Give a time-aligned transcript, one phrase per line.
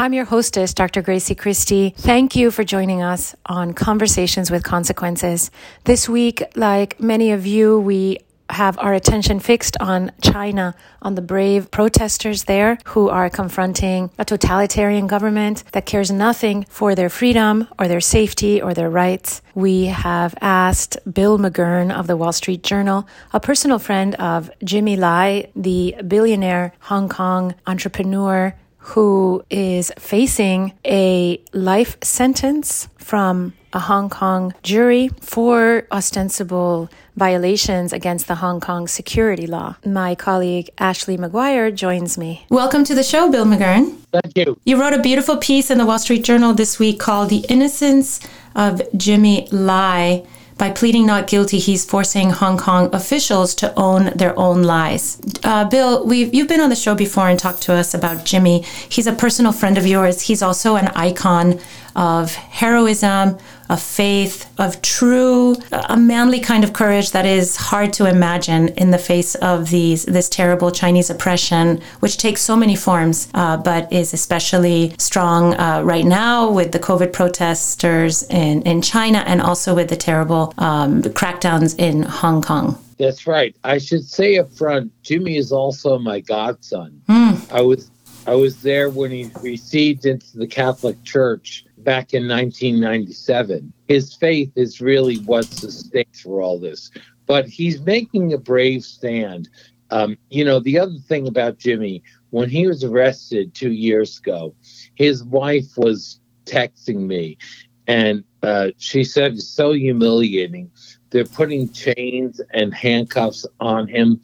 [0.00, 1.02] I'm your hostess, Dr.
[1.02, 1.92] Grazie Christie.
[1.96, 5.50] Thank you for joining us on Conversations with Consequences.
[5.86, 11.20] This week, like many of you, we have our attention fixed on China, on the
[11.20, 17.66] brave protesters there who are confronting a totalitarian government that cares nothing for their freedom
[17.76, 19.42] or their safety or their rights.
[19.56, 24.96] We have asked Bill McGurn of the Wall Street Journal, a personal friend of Jimmy
[24.96, 34.08] Lai, the billionaire Hong Kong entrepreneur who is facing a life sentence from a Hong
[34.08, 39.76] Kong jury for ostensible violations against the Hong Kong security law.
[39.84, 42.46] My colleague Ashley McGuire joins me.
[42.48, 43.96] Welcome to the show, Bill McGurn.
[44.12, 44.58] Thank you.
[44.64, 48.20] You wrote a beautiful piece in the Wall Street Journal this week called The Innocence
[48.54, 50.24] of Jimmy Lai
[50.58, 55.20] by pleading not guilty, he's forcing Hong Kong officials to own their own lies.
[55.44, 58.62] Uh, Bill, we've you've been on the show before and talked to us about Jimmy.
[58.88, 60.22] He's a personal friend of yours.
[60.22, 61.60] He's also an icon
[61.94, 68.08] of heroism, of faith, of true, a manly kind of courage that is hard to
[68.08, 73.28] imagine in the face of these this terrible Chinese oppression, which takes so many forms,
[73.34, 79.18] uh, but is especially strong uh, right now with the COVID protesters in, in China
[79.26, 82.78] and also with the terrible um, crackdowns in Hong Kong.
[82.98, 83.54] That's right.
[83.62, 87.00] I should say up front, Jimmy is also my godson.
[87.08, 87.52] Mm.
[87.52, 87.90] I was
[88.26, 93.72] I was there when he received into the Catholic Church back in 1997.
[93.86, 96.90] His faith is really what's the stake for all this.
[97.24, 99.48] But he's making a brave stand.
[99.88, 104.54] Um, you know, the other thing about Jimmy, when he was arrested two years ago,
[104.96, 107.38] his wife was texting me
[107.86, 110.70] and uh, she said it's so humiliating.
[111.08, 114.20] They're putting chains and handcuffs on him.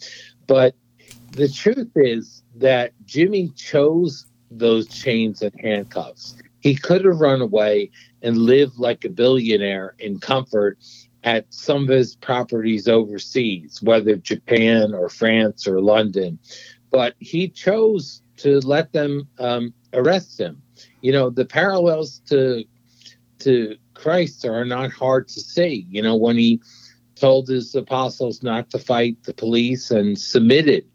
[0.47, 0.75] But
[1.31, 6.37] the truth is that Jimmy chose those chains and handcuffs.
[6.65, 7.91] He could have run away
[8.23, 10.79] and lived like a billionaire in comfort
[11.23, 16.39] at some of his properties overseas, whether Japan or France or London.
[16.91, 20.63] But he chose to let them um, arrest him.
[21.03, 22.65] You know, the parallels to
[23.41, 25.87] to Christ are not hard to see.
[25.91, 26.63] You know, when he
[27.15, 30.87] told his apostles not to fight the police and submitted.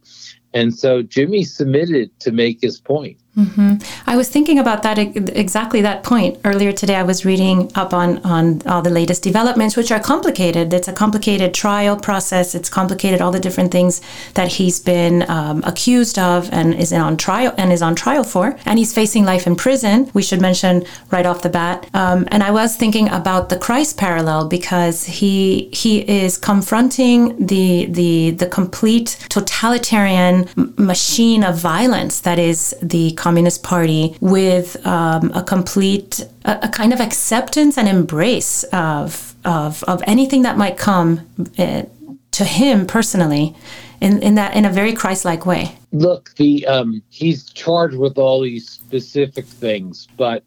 [0.51, 3.19] And so Jimmy submitted to make his point.
[3.39, 3.75] Mm-hmm.
[4.05, 6.95] I was thinking about that exactly that point earlier today.
[6.95, 10.73] I was reading up on on all the latest developments, which are complicated.
[10.73, 12.53] It's a complicated trial process.
[12.53, 14.01] It's complicated all the different things
[14.33, 18.57] that he's been um, accused of and is on trial and is on trial for.
[18.65, 20.11] And he's facing life in prison.
[20.13, 21.87] We should mention right off the bat.
[21.93, 27.85] Um, and I was thinking about the Christ parallel because he he is confronting the
[27.85, 35.43] the the complete totalitarian machine of violence that is the Communist Party with um, a
[35.43, 41.21] complete, a, a, kind of acceptance and embrace of, of, of anything that might come
[41.59, 41.83] uh,
[42.31, 43.55] to him personally
[44.01, 45.77] in, in that in a very Christ-like way.
[45.91, 50.43] Look, the um, he's charged with all these specific things, but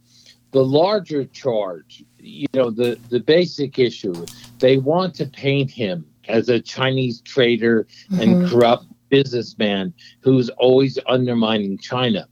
[0.51, 4.27] the larger charge, you know, the the basic issue,
[4.59, 8.21] they want to paint him as a Chinese traitor mm-hmm.
[8.21, 12.27] and corrupt businessman who's always undermining China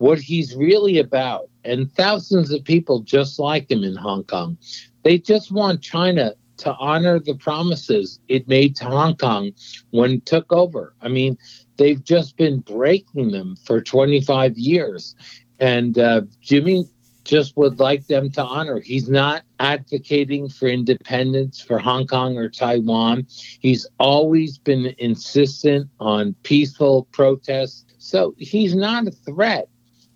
[0.00, 1.50] what he's really about.
[1.62, 4.56] And thousands of people just like him in Hong Kong.
[5.02, 9.52] They just want China to honor the promises it made to Hong Kong
[9.90, 10.94] when it took over.
[11.02, 11.36] I mean,
[11.76, 15.14] they've just been breaking them for 25 years.
[15.58, 16.86] And uh, Jimmy
[17.24, 18.80] just would like them to honor.
[18.80, 23.26] He's not advocating for independence for Hong Kong or Taiwan.
[23.28, 27.84] He's always been insistent on peaceful protests.
[27.98, 29.68] So he's not a threat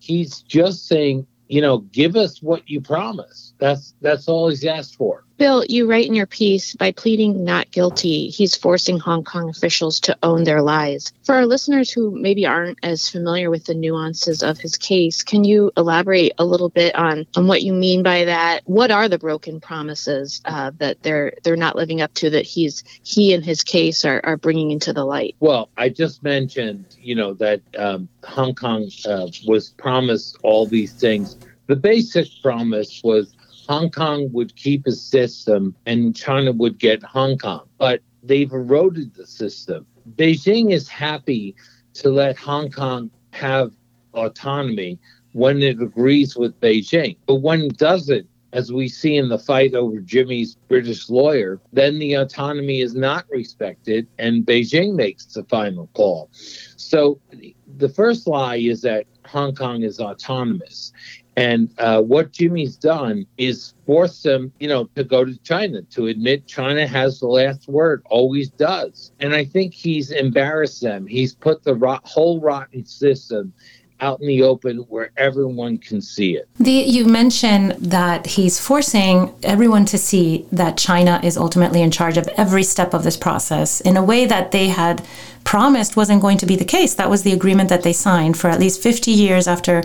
[0.05, 3.55] he's just saying, you know, give us what you promise.
[3.59, 5.25] That's that's all he's asked for.
[5.45, 10.01] Bill, you write in your piece by pleading not guilty, he's forcing Hong Kong officials
[10.01, 11.13] to own their lies.
[11.23, 15.45] For our listeners who maybe aren't as familiar with the nuances of his case, can
[15.45, 18.63] you elaborate a little bit on, on what you mean by that?
[18.65, 22.83] What are the broken promises uh, that they're they're not living up to that he's
[23.03, 25.37] he and his case are, are bringing into the light?
[25.41, 30.95] Well, I just mentioned, you know, that um, Hong Kong uh, was promised all these
[30.95, 31.37] things.
[31.67, 33.35] The basic promise was
[33.69, 37.67] Hong Kong would keep a system and China would get Hong Kong.
[37.79, 39.87] But they've eroded the system.
[40.17, 41.55] Beijing is happy
[41.95, 43.73] to let Hong Kong have
[44.13, 44.99] autonomy
[45.33, 47.17] when it agrees with Beijing.
[47.27, 51.99] But when it doesn't, as we see in the fight over Jimmy's British lawyer, then
[51.99, 56.31] the autonomy is not respected and Beijing makes the final call.
[56.77, 57.21] So
[57.77, 60.93] the first lie is that Hong Kong is autonomous.
[61.37, 66.07] And uh, what Jimmy's done is force them, you know, to go to China, to
[66.07, 69.11] admit China has the last word, always does.
[69.21, 71.07] And I think he's embarrassed them.
[71.07, 73.53] He's put the rot- whole rotten system
[74.01, 76.49] out in the open where everyone can see it.
[76.59, 82.17] The, you mentioned that he's forcing everyone to see that China is ultimately in charge
[82.17, 85.05] of every step of this process in a way that they had
[85.45, 86.95] promised wasn't going to be the case.
[86.95, 89.85] That was the agreement that they signed for at least 50 years after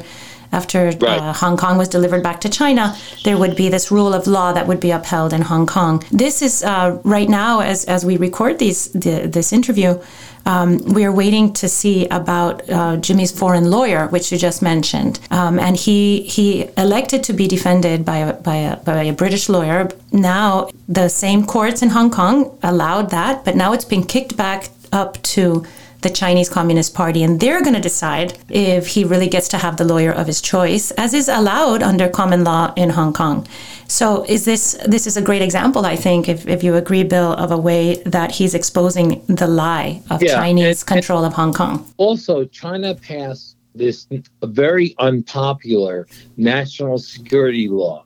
[0.51, 1.19] after uh, right.
[1.21, 4.53] uh, Hong Kong was delivered back to China, there would be this rule of law
[4.53, 6.03] that would be upheld in Hong Kong.
[6.11, 9.99] This is uh, right now, as, as we record these the, this interview,
[10.45, 15.19] um, we are waiting to see about uh, Jimmy's foreign lawyer, which you just mentioned,
[15.31, 19.49] um, and he he elected to be defended by a, by a by a British
[19.49, 19.89] lawyer.
[20.11, 24.69] Now the same courts in Hong Kong allowed that, but now it's been kicked back
[24.91, 25.65] up to
[26.01, 29.77] the Chinese Communist Party, and they're going to decide if he really gets to have
[29.77, 33.47] the lawyer of his choice, as is allowed under common law in Hong Kong.
[33.87, 37.33] So, is this this is a great example, I think, if, if you agree, Bill,
[37.33, 41.53] of a way that he's exposing the lie of yeah, Chinese and, control of Hong
[41.53, 41.91] Kong.
[41.97, 44.07] Also, China passed this
[44.43, 46.07] very unpopular
[46.37, 48.05] national security law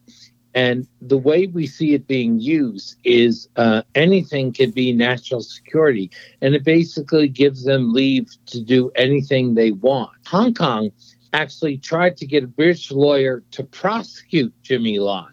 [0.56, 6.12] and the way we see it being used is uh, anything can be national security,
[6.42, 10.12] and it basically gives them leave to do anything they want.
[10.28, 10.92] Hong Kong
[11.34, 15.32] actually tried to get a British lawyer to prosecute Jimmy Lai,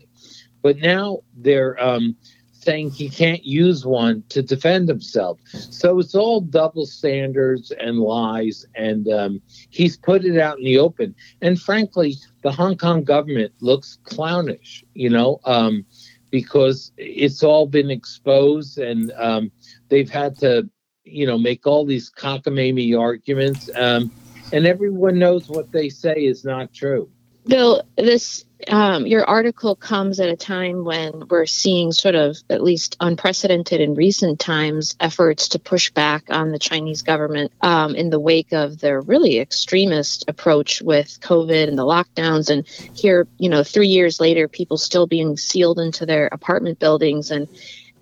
[0.62, 2.16] but now they're um,
[2.60, 5.38] saying he can't use one to defend himself.
[5.46, 10.78] So it's all double standards and lies, and um, he's put it out in the
[10.78, 11.14] open.
[11.40, 15.84] And frankly, the Hong Kong government looks clownish, you know, um,
[16.30, 19.50] because it's all been exposed and um,
[19.88, 20.68] they've had to,
[21.04, 23.70] you know, make all these cockamamie arguments.
[23.74, 24.10] Um,
[24.52, 27.10] and everyone knows what they say is not true.
[27.46, 32.62] Bill, this um, your article comes at a time when we're seeing sort of at
[32.62, 38.10] least unprecedented in recent times efforts to push back on the Chinese government um, in
[38.10, 42.50] the wake of their really extremist approach with COVID and the lockdowns.
[42.50, 42.66] And
[42.96, 47.48] here, you know, three years later, people still being sealed into their apartment buildings and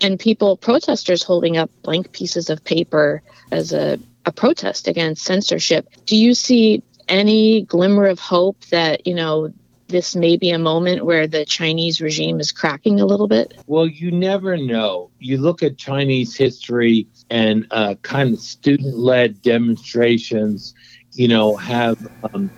[0.01, 3.21] and people protesters holding up blank pieces of paper
[3.51, 5.87] as a a protest against censorship.
[6.05, 9.51] Do you see any glimmer of hope that, you know,
[9.89, 13.53] this may be a moment where the Chinese regime is cracking a little bit?
[13.67, 15.09] Well, you never know.
[15.19, 20.73] You look at Chinese history and uh, kind of student led demonstrations,
[21.13, 22.49] you know, have um,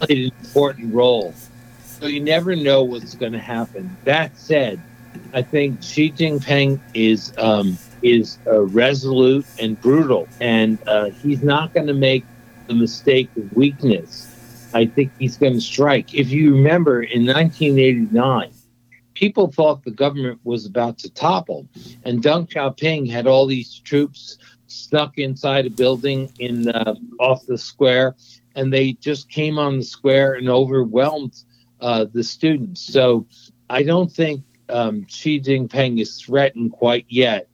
[0.00, 1.34] played an important role.
[1.84, 3.96] So you never know what's going to happen.
[4.04, 4.80] That said,
[5.32, 11.74] I think Xi Jinping is um, is uh, resolute and brutal, and uh, he's not
[11.74, 12.24] going to make
[12.68, 14.32] the mistake of weakness.
[14.78, 16.14] I think he's going to strike.
[16.14, 18.52] If you remember, in 1989,
[19.14, 21.66] people thought the government was about to topple,
[22.04, 27.58] and Deng Xiaoping had all these troops stuck inside a building in uh, off the
[27.58, 28.14] square,
[28.54, 31.42] and they just came on the square and overwhelmed
[31.80, 32.80] uh, the students.
[32.80, 33.26] So
[33.68, 37.48] I don't think um, Xi Jinping is threatened quite yet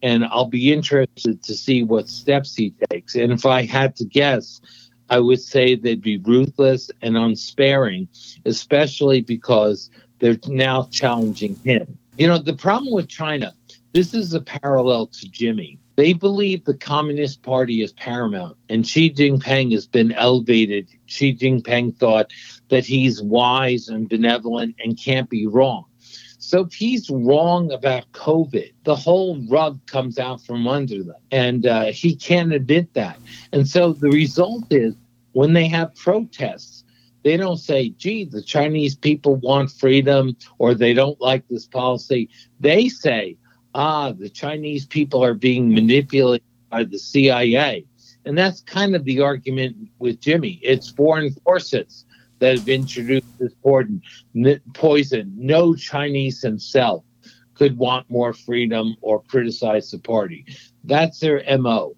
[0.00, 3.16] and I'll be interested to see what steps he takes.
[3.16, 4.60] And if I had to guess,
[5.10, 8.08] I would say they'd be ruthless and unsparing,
[8.44, 11.98] especially because they're now challenging him.
[12.18, 13.54] You know, the problem with China,
[13.92, 15.78] this is a parallel to Jimmy.
[15.96, 20.86] They believe the Communist Party is paramount, and Xi Jinping has been elevated.
[21.06, 22.30] Xi Jinping thought
[22.68, 25.86] that he's wise and benevolent and can't be wrong.
[26.48, 31.20] So if he's wrong about COVID, the whole rug comes out from under them.
[31.30, 33.18] And uh, he can't admit that.
[33.52, 34.94] And so the result is
[35.32, 36.84] when they have protests,
[37.22, 42.30] they don't say, gee, the Chinese people want freedom or they don't like this policy.
[42.58, 43.36] They say,
[43.74, 47.84] ah, the Chinese people are being manipulated by the CIA.
[48.24, 50.60] And that's kind of the argument with Jimmy.
[50.62, 52.06] It's foreign forces
[52.38, 55.32] that have introduced this poison.
[55.36, 57.04] No Chinese himself
[57.54, 60.46] could want more freedom or criticize the party.
[60.84, 61.96] That's their MO.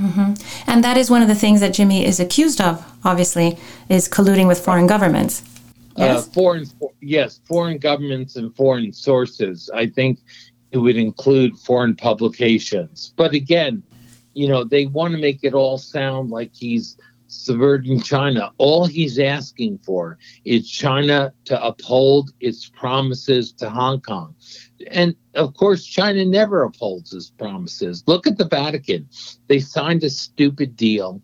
[0.00, 0.70] Mm-hmm.
[0.70, 3.58] And that is one of the things that Jimmy is accused of, obviously,
[3.90, 5.42] is colluding with foreign governments.
[5.96, 6.26] Yes.
[6.26, 6.66] Uh, foreign,
[7.02, 9.70] yes, foreign governments and foreign sources.
[9.74, 10.20] I think
[10.70, 13.12] it would include foreign publications.
[13.16, 13.82] But again,
[14.32, 16.96] you know, they want to make it all sound like he's
[17.32, 18.52] subverting China.
[18.58, 24.34] All he's asking for is China to uphold its promises to Hong Kong.
[24.90, 28.04] And of course, China never upholds its promises.
[28.06, 29.08] Look at the Vatican.
[29.48, 31.22] They signed a stupid deal.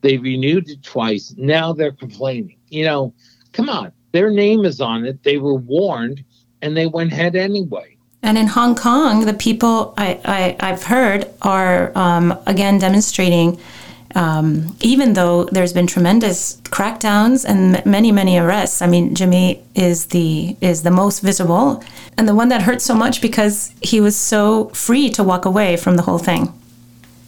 [0.00, 1.34] They renewed it twice.
[1.36, 2.58] Now they're complaining.
[2.68, 3.14] You know,
[3.52, 3.92] come on.
[4.12, 5.22] Their name is on it.
[5.22, 6.24] They were warned
[6.62, 7.96] and they went ahead anyway.
[8.22, 13.60] And in Hong Kong, the people I, I, have heard are um, again demonstrating,
[14.14, 18.82] um, even though there's been tremendous crackdowns and many many arrests.
[18.82, 21.82] I mean, Jimmy is the is the most visible
[22.16, 25.76] and the one that hurts so much because he was so free to walk away
[25.76, 26.52] from the whole thing.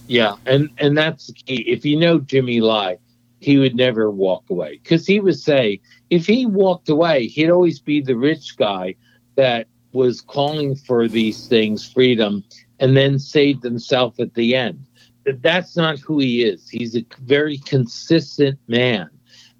[0.07, 1.61] Yeah, and and that's the key.
[1.67, 2.97] If you know Jimmy Lai,
[3.39, 7.79] he would never walk away because he would say if he walked away, he'd always
[7.79, 8.95] be the rich guy
[9.35, 12.43] that was calling for these things, freedom,
[12.79, 14.85] and then saved himself at the end.
[15.25, 16.69] That's not who he is.
[16.69, 19.09] He's a very consistent man.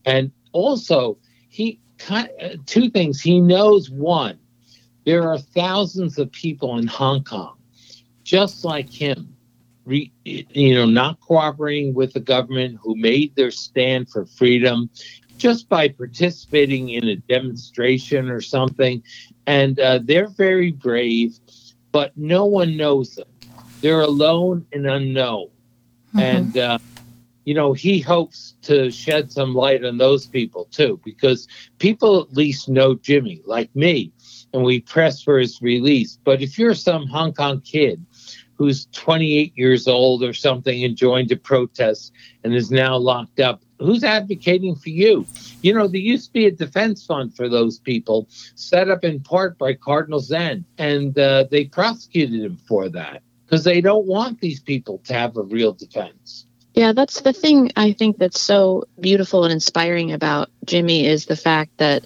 [0.05, 1.17] And also,
[1.49, 1.79] he
[2.65, 3.21] two things.
[3.21, 4.39] He knows one,
[5.05, 7.57] there are thousands of people in Hong Kong
[8.23, 9.35] just like him,
[9.85, 14.89] re, you know, not cooperating with the government, who made their stand for freedom
[15.37, 19.03] just by participating in a demonstration or something
[19.47, 21.39] and uh, they're very brave,
[21.91, 23.27] but no one knows them.
[23.81, 25.49] They're alone and unknown.
[26.09, 26.19] Mm-hmm.
[26.19, 26.77] And, uh,
[27.45, 31.47] you know, he hopes to shed some light on those people too, because
[31.79, 34.11] people at least know Jimmy, like me,
[34.53, 36.19] and we press for his release.
[36.23, 38.05] But if you're some Hong Kong kid
[38.55, 43.63] who's 28 years old or something and joined a protest and is now locked up,
[43.79, 45.25] who's advocating for you?
[45.63, 49.21] You know, there used to be a defense fund for those people set up in
[49.21, 54.39] part by Cardinal Zen, and uh, they prosecuted him for that because they don't want
[54.39, 56.45] these people to have a real defense.
[56.73, 61.35] Yeah, that's the thing I think that's so beautiful and inspiring about Jimmy is the
[61.35, 62.05] fact that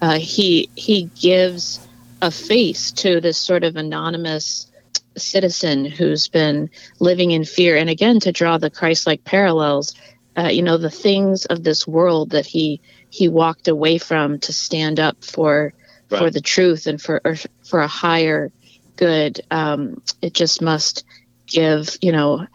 [0.00, 1.86] uh, he he gives
[2.22, 4.72] a face to this sort of anonymous
[5.18, 7.76] citizen who's been living in fear.
[7.76, 9.94] And again, to draw the Christ-like parallels,
[10.38, 14.52] uh, you know, the things of this world that he he walked away from to
[14.54, 15.74] stand up for
[16.10, 16.18] right.
[16.18, 17.20] for the truth and for
[17.68, 18.50] for a higher
[18.96, 19.40] good.
[19.50, 21.04] Um, it just must
[21.46, 22.46] give, you know,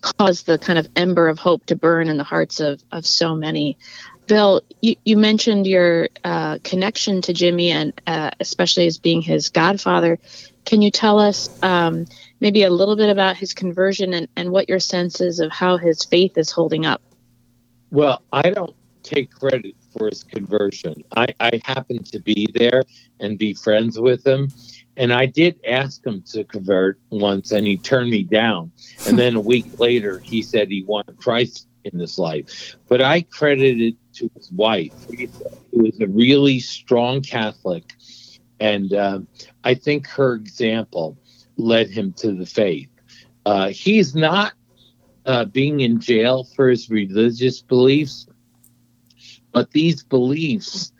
[0.00, 3.34] cause the kind of ember of hope to burn in the hearts of of so
[3.34, 3.78] many.
[4.26, 9.50] Bill, you, you mentioned your uh, connection to Jimmy and uh, especially as being his
[9.50, 10.18] godfather.
[10.64, 12.06] Can you tell us um,
[12.40, 15.76] maybe a little bit about his conversion and, and what your sense is of how
[15.76, 17.02] his faith is holding up?
[17.90, 21.04] Well, I don't take credit for his conversion.
[21.14, 22.82] I, I happened to be there
[23.20, 24.48] and be friends with him.
[24.96, 28.70] And I did ask him to convert once, and he turned me down.
[29.06, 32.76] And then a week later, he said he wanted Christ in his life.
[32.88, 35.28] But I credited it to his wife, who
[35.72, 37.92] was a really strong Catholic.
[38.60, 39.20] And uh,
[39.64, 41.18] I think her example
[41.56, 42.88] led him to the faith.
[43.44, 44.54] Uh, he's not
[45.26, 48.26] uh, being in jail for his religious beliefs,
[49.52, 50.92] but these beliefs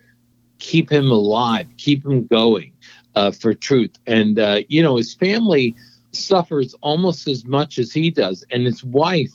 [0.59, 2.73] keep him alive, keep him going
[3.15, 3.93] uh, for truth.
[4.07, 5.75] And, uh, you know, his family
[6.13, 9.33] suffers almost as much as he does, and his wife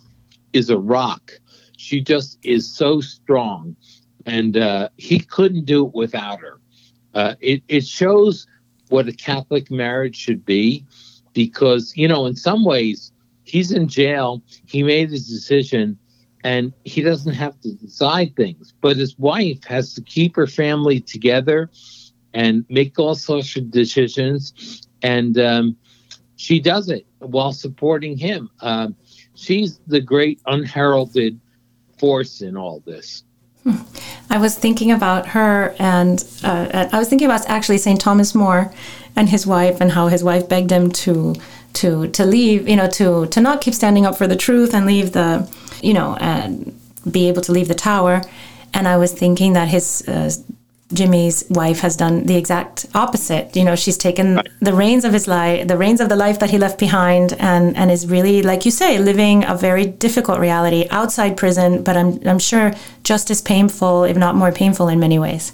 [0.53, 1.31] is a rock.
[1.77, 3.75] She just is so strong,
[4.25, 6.59] and uh, he couldn't do it without her.
[7.13, 8.47] Uh, it, it shows
[8.89, 10.85] what a Catholic marriage should be
[11.33, 13.11] because, you know, in some ways,
[13.43, 14.41] he's in jail.
[14.65, 15.97] He made his decision
[16.43, 18.73] and he doesn't have to decide things.
[18.81, 21.69] But his wife has to keep her family together
[22.33, 24.87] and make all sorts of decisions.
[25.01, 25.77] And um,
[26.35, 28.49] she does it while supporting him.
[28.61, 28.89] Uh,
[29.35, 31.39] she's the great unheralded
[31.97, 33.23] force in all this.
[34.29, 37.99] I was thinking about her, and uh, I was thinking about actually St.
[37.99, 38.73] Thomas More
[39.15, 41.35] and his wife, and how his wife begged him to
[41.73, 44.85] to to leave, you know, to to not keep standing up for the truth and
[44.85, 45.49] leave the,
[45.81, 48.21] you know, and be able to leave the tower.
[48.73, 50.31] And I was thinking that his uh,
[50.91, 53.55] Jimmy's wife has done the exact opposite.
[53.55, 54.49] You know, she's taken right.
[54.59, 57.77] the reins of his life, the reins of the life that he left behind, and
[57.77, 61.83] and is really, like you say, living a very difficult reality outside prison.
[61.83, 65.53] But I'm I'm sure just as painful, if not more painful, in many ways.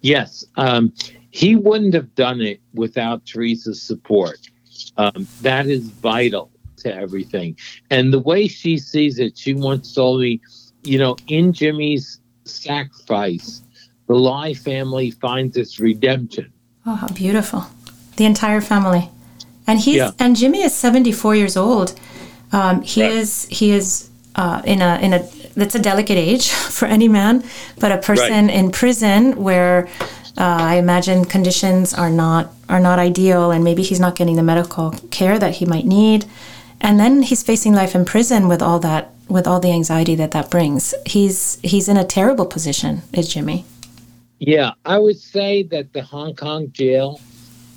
[0.00, 0.92] Yes, um,
[1.30, 4.38] he wouldn't have done it without Teresa's support.
[4.96, 7.56] Um, that is vital to everything.
[7.90, 10.40] And the way she sees it, she once told me,
[10.82, 13.62] you know, in Jimmy's sacrifice,
[14.06, 16.52] the Lai family finds its redemption.
[16.84, 17.66] Oh, how beautiful!
[18.16, 19.10] The entire family,
[19.66, 20.10] and he's yeah.
[20.18, 21.98] and Jimmy is seventy four years old.
[22.52, 23.12] Um, he right.
[23.12, 27.44] is he is uh, in a in a that's a delicate age for any man,
[27.78, 28.54] but a person right.
[28.54, 29.88] in prison where
[30.38, 34.42] uh, I imagine conditions are not are not ideal, and maybe he's not getting the
[34.42, 36.26] medical care that he might need,
[36.80, 40.30] and then he's facing life in prison with all that with all the anxiety that
[40.30, 40.94] that brings.
[41.04, 43.02] He's he's in a terrible position.
[43.12, 43.64] Is Jimmy?
[44.38, 47.20] Yeah, I would say that the Hong Kong jail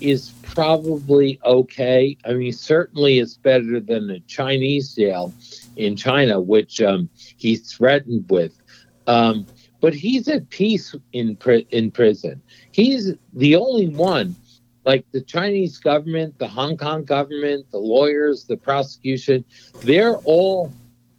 [0.00, 2.16] is probably okay.
[2.24, 5.32] I mean, certainly it's better than the Chinese jail
[5.76, 8.58] in China, which um, he's threatened with.
[9.06, 9.46] Um,
[9.80, 11.38] but he's at peace in
[11.70, 12.42] in prison.
[12.72, 14.36] He's the only one,
[14.84, 19.44] like the Chinese government, the Hong Kong government, the lawyers, the prosecution.
[19.80, 20.70] They're all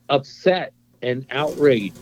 [0.10, 1.98] upset and outraged.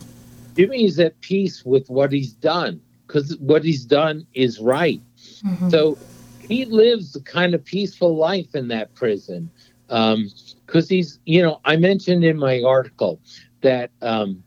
[0.54, 5.00] Jimmy's at peace with what he's done because what he's done is right.
[5.44, 5.70] Mm-hmm.
[5.70, 5.98] So
[6.40, 9.50] he lives a kind of peaceful life in that prison
[9.88, 13.20] because um, he's, you know, I mentioned in my article
[13.62, 14.44] that um,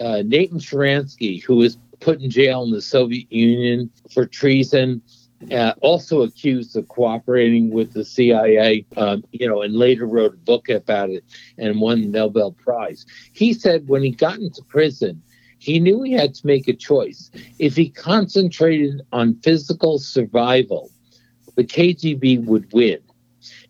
[0.00, 5.02] uh, Nathan Sharansky, who was put in jail in the Soviet Union for treason,
[5.52, 10.38] uh, also accused of cooperating with the CIA, um, you know, and later wrote a
[10.38, 11.24] book about it
[11.58, 13.04] and won the Nobel Prize.
[13.32, 15.22] He said when he got into prison,
[15.60, 17.30] he knew he had to make a choice.
[17.58, 20.90] If he concentrated on physical survival,
[21.54, 22.98] the KGB would win.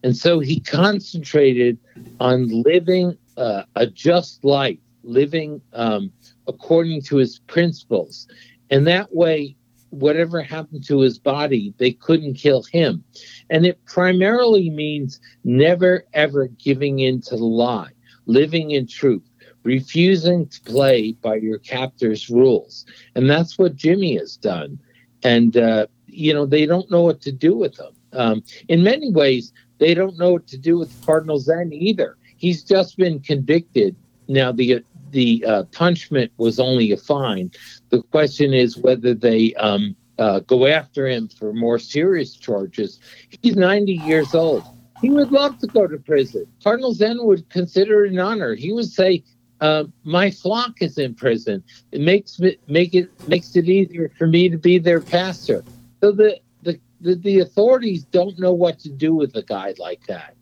[0.05, 1.79] And so he concentrated
[2.21, 6.13] on living uh, a just life, living um,
[6.47, 8.29] according to his principles.
[8.71, 9.57] And that way,
[9.91, 13.03] whatever happened to his body, they couldn't kill him.
[13.51, 17.91] And it primarily means never, ever giving in to the lie,
[18.27, 19.29] living in truth
[19.62, 22.87] refusing to play by your captor's rules.
[23.14, 24.79] And that's what Jimmy has done.
[25.23, 27.93] And, uh, you know, they don't know what to do with him.
[28.13, 32.17] Um, in many ways, they don't know what to do with Cardinal Zen either.
[32.37, 33.97] He's just been convicted.
[34.28, 37.50] Now, the the uh, punishment was only a fine.
[37.89, 43.00] The question is whether they um, uh, go after him for more serious charges.
[43.43, 44.63] He's 90 years old.
[45.00, 46.47] He would love to go to prison.
[46.63, 48.54] Cardinal Zen would consider it an honor.
[48.54, 49.25] He would say,
[49.61, 51.63] uh, my flock is in prison.
[51.93, 55.65] It makes it make it makes it easier for me to be their pastor.
[56.03, 60.07] So the the the, the authorities don't know what to do with a guy like
[60.07, 60.35] that,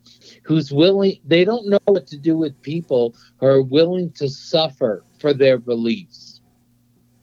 [0.42, 1.18] who's willing.
[1.24, 5.58] They don't know what to do with people who are willing to suffer for their
[5.58, 6.40] beliefs.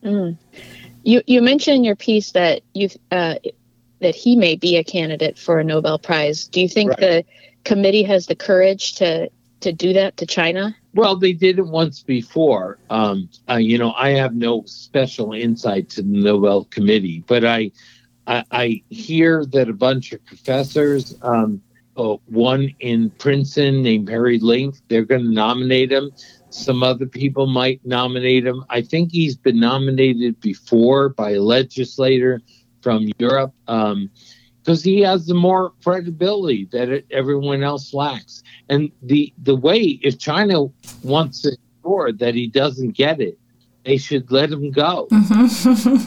[0.04, 0.38] Mm.
[1.04, 3.36] You you mentioned in your piece that you uh,
[4.02, 6.48] that he may be a candidate for a Nobel Prize.
[6.48, 7.00] Do you think right.
[7.00, 7.26] the
[7.64, 9.30] committee has the courage to
[9.62, 10.76] to do that to China?
[10.96, 12.80] Well, they did it once before.
[12.90, 17.72] Um, uh, you know, I have no special insight to the Nobel Committee, but I,
[18.28, 21.62] I, I hear that a bunch of professors, um,
[21.98, 26.12] uh, one in Princeton named Perry Link, they're going to nominate him.
[26.50, 28.64] Some other people might nominate him.
[28.70, 32.42] I think he's been nominated before by a legislator
[32.82, 33.54] from Europe.
[33.68, 34.10] Um,
[34.66, 38.42] because he has the more credibility that it, everyone else lacks.
[38.70, 40.66] And the the way if China
[41.04, 43.38] wants to ensure that he doesn't get it,
[43.84, 45.08] they should let him go.
[45.12, 45.98] Mm-hmm.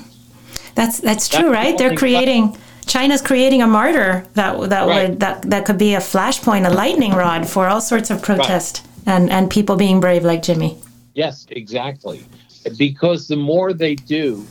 [0.74, 1.78] that's that's true, that's right?
[1.78, 2.56] They're creating.
[2.86, 5.10] China's creating a martyr that that right.
[5.10, 8.82] would that that could be a flashpoint, a lightning rod for all sorts of protest
[9.06, 9.14] right.
[9.14, 10.78] and and people being brave like Jimmy.
[11.14, 12.24] Yes, exactly.
[12.76, 14.44] Because the more they do,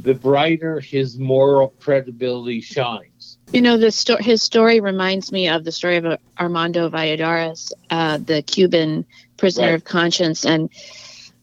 [0.00, 3.15] the brighter his moral credibility shines.
[3.52, 8.18] You know, the sto- his story reminds me of the story of Armando Valladares, uh,
[8.18, 9.04] the Cuban
[9.36, 9.74] prisoner right.
[9.74, 10.68] of conscience, and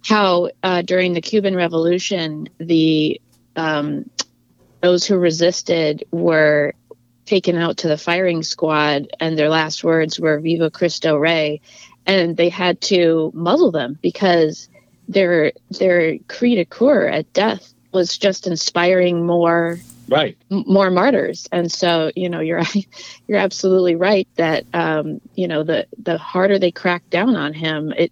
[0.06, 3.22] how uh, during the Cuban Revolution, the
[3.56, 4.10] um,
[4.82, 6.74] those who resisted were
[7.26, 11.62] taken out to the firing squad, and their last words were "Viva Cristo Rey,"
[12.06, 14.68] and they had to muzzle them because
[15.08, 20.38] their their cri de coeur at death was just inspiring more right.
[20.50, 21.48] More martyrs.
[21.52, 22.62] And so you know you're
[23.28, 27.94] you're absolutely right that um, you know the the harder they crack down on him
[27.96, 28.12] it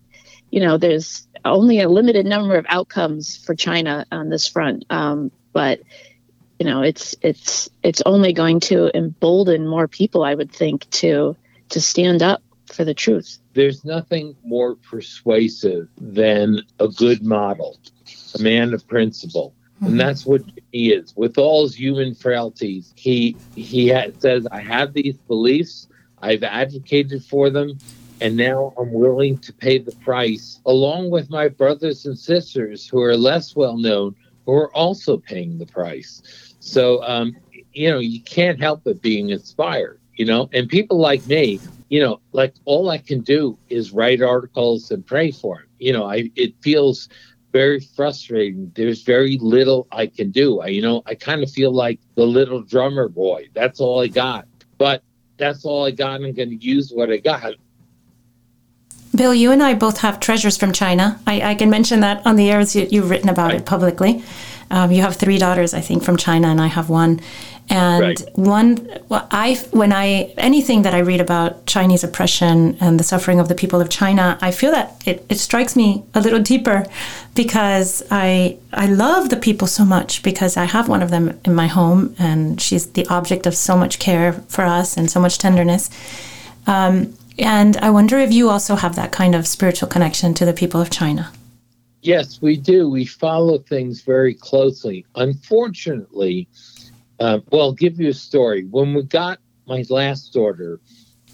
[0.51, 4.85] you know there's only a limited number of outcomes for china on this front.
[4.89, 5.81] Um, but
[6.59, 11.35] you know it's it's it's only going to embolden more people i would think to
[11.69, 13.39] to stand up for the truth.
[13.53, 17.77] There's nothing more persuasive than a good model
[18.35, 20.41] a man of principle and that's what
[20.71, 21.13] he is.
[21.15, 23.89] With all his human frailties, he he
[24.19, 25.87] says, "I have these beliefs.
[26.21, 27.77] I've advocated for them,
[28.21, 33.01] and now I'm willing to pay the price, along with my brothers and sisters who
[33.01, 34.15] are less well known,
[34.45, 36.21] who are also paying the price.
[36.59, 37.35] So, um,
[37.73, 41.99] you know, you can't help but being inspired, you know, and people like me, you
[41.99, 45.65] know, like all I can do is write articles and pray for them.
[45.79, 47.09] You know, I, it feels
[47.51, 48.71] very frustrating.
[48.75, 50.61] There's very little I can do.
[50.61, 53.49] I, you know, I kind of feel like the little drummer boy.
[53.53, 54.47] That's all I got.
[54.77, 55.03] But
[55.37, 56.21] that's all I got.
[56.21, 57.53] I'm going to use what I got.
[59.13, 61.19] Bill, you and I both have treasures from China.
[61.27, 63.59] I, I can mention that on the air as you, have written about right.
[63.59, 64.23] it publicly.
[64.71, 67.19] Um, you have three daughters, I think, from China, and I have one.
[67.69, 68.21] And right.
[68.35, 73.39] one, well, I when I anything that I read about Chinese oppression and the suffering
[73.39, 76.85] of the people of China, I feel that it, it strikes me a little deeper
[77.35, 81.53] because I I love the people so much because I have one of them in
[81.53, 85.37] my home and she's the object of so much care for us and so much
[85.37, 85.89] tenderness.
[86.67, 90.53] Um, and I wonder if you also have that kind of spiritual connection to the
[90.53, 91.31] people of China.
[92.01, 92.89] Yes, we do.
[92.89, 95.05] We follow things very closely.
[95.15, 96.47] Unfortunately,
[97.19, 98.65] uh, well, I'll give you a story.
[98.65, 100.79] When we got my last order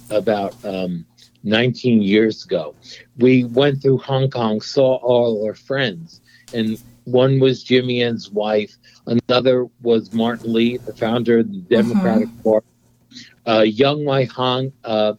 [0.10, 1.06] about um,
[1.44, 2.76] 19 years ago,
[3.18, 6.22] we went through Hong Kong, saw all our friends,
[6.54, 8.76] and one was Jimmy Ann's wife,
[9.06, 12.42] another was Martin Lee, the founder of the Democratic mm-hmm.
[12.42, 12.68] Party,
[13.46, 15.14] uh, Yeung Wai Hong, uh,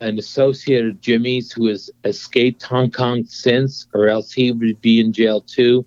[0.00, 5.00] an associate of Jimmy's who has escaped Hong Kong since, or else he would be
[5.00, 5.84] in jail too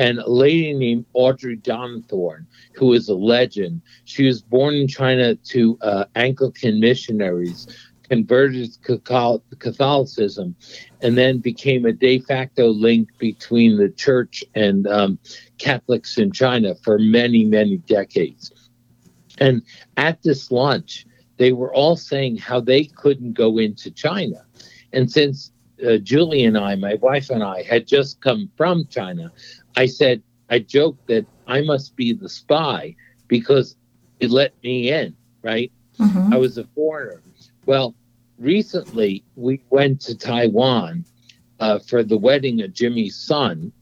[0.00, 3.82] and a lady named Audrey Donnithorne, who is a legend.
[4.04, 7.66] She was born in China to uh, Anglican missionaries,
[8.08, 8.98] converted to
[9.58, 10.56] Catholicism,
[11.02, 15.18] and then became a de facto link between the church and um,
[15.58, 18.52] Catholics in China for many, many decades.
[19.38, 19.62] And
[19.98, 21.06] at this lunch,
[21.40, 24.44] they were all saying how they couldn't go into China.
[24.92, 25.50] And since
[25.82, 29.32] uh, Julie and I, my wife and I, had just come from China,
[29.74, 32.94] I said, I joked that I must be the spy
[33.26, 33.74] because
[34.20, 35.72] it let me in, right?
[35.98, 36.34] Mm-hmm.
[36.34, 37.22] I was a foreigner.
[37.64, 37.94] Well,
[38.38, 41.06] recently we went to Taiwan
[41.58, 43.72] uh, for the wedding of Jimmy's son,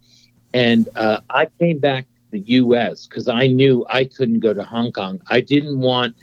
[0.54, 3.08] and uh, I came back to the U.S.
[3.08, 5.20] because I knew I couldn't go to Hong Kong.
[5.28, 6.14] I didn't want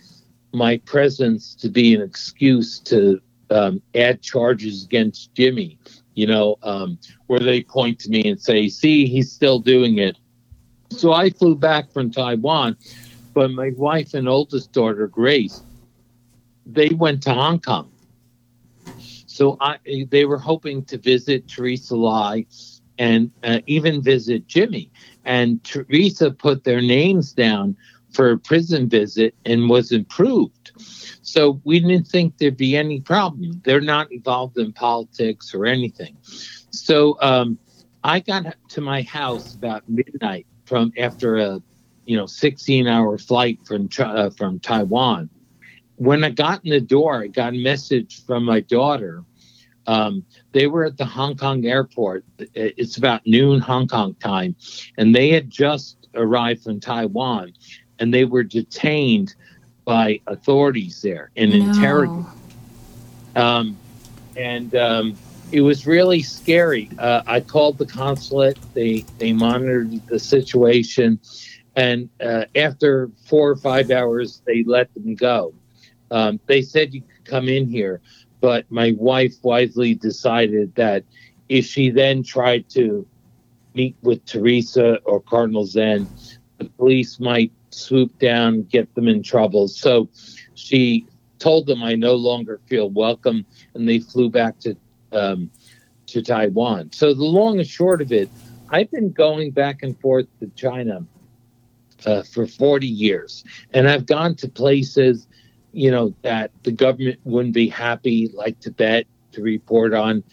[0.55, 5.77] my presence to be an excuse to um, add charges against Jimmy
[6.15, 10.17] you know, um, where they point to me and say, see, he's still doing it.
[10.91, 12.77] So I flew back from Taiwan,
[13.33, 15.61] but my wife and oldest daughter, Grace,
[16.65, 17.91] they went to Hong Kong.
[19.27, 19.77] So I,
[20.09, 22.45] they were hoping to visit Teresa Lai
[22.97, 24.89] and uh, even visit Jimmy.
[25.25, 27.75] And Teresa put their names down
[28.15, 30.71] for a prison visit and was approved.
[31.21, 33.61] So we didn't think there'd be any problem.
[33.65, 36.15] They're not involved in politics or anything.
[36.69, 37.59] So um,
[38.03, 41.61] I got to my house about midnight from after a
[42.05, 45.29] you know 16 hour flight from uh, from Taiwan.
[45.97, 49.23] When I got in the door, I got a message from my daughter.
[49.87, 52.25] Um, they were at the Hong Kong airport.
[52.37, 54.55] It's about noon Hong Kong time,
[54.97, 57.53] and they had just arrived from Taiwan,
[57.99, 59.35] and they were detained
[59.85, 61.57] by authorities there and no.
[61.57, 62.25] interrogated.
[63.35, 63.77] Um,
[64.35, 65.15] and um,
[65.51, 66.89] it was really scary.
[66.97, 68.57] Uh, I called the consulate.
[68.73, 71.19] They they monitored the situation,
[71.75, 75.53] and uh, after four or five hours, they let them go.
[76.11, 78.01] Um, they said you could come in here,
[78.41, 81.03] but my wife wisely decided that
[81.49, 83.05] if she then tried to
[83.73, 86.07] meet with Teresa or Cardinal Zen,
[86.57, 89.67] the police might swoop down, get them in trouble.
[89.67, 90.09] So
[90.55, 91.05] she
[91.39, 94.75] told them, I no longer feel welcome, and they flew back to
[95.11, 95.49] um,
[96.07, 96.91] to Taiwan.
[96.91, 98.29] So the long and short of it,
[98.69, 101.05] I've been going back and forth to China
[102.05, 105.27] uh, for 40 years, and I've gone to places,
[105.71, 110.23] you know, that the government wouldn't be happy, like Tibet, to report on.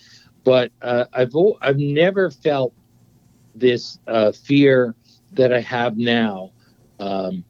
[0.45, 2.73] But uh, I've I've never felt
[3.55, 4.95] this uh, fear
[5.33, 6.53] that I have now
[6.99, 7.45] um,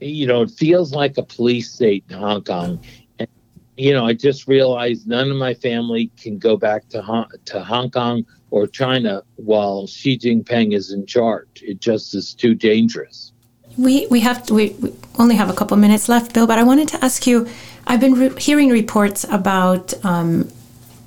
[0.00, 2.80] you know, it feels like a police state in Hong Kong.
[3.18, 3.28] And,
[3.76, 7.62] you know, I just realized none of my family can go back to Hong, to
[7.62, 11.62] Hong Kong or China while Xi Jinping is in charge.
[11.62, 13.32] It just is too dangerous.
[13.76, 16.46] We we have to, we, we only have a couple minutes left, Bill.
[16.46, 17.46] But I wanted to ask you.
[17.88, 20.50] I've been re- hearing reports about um,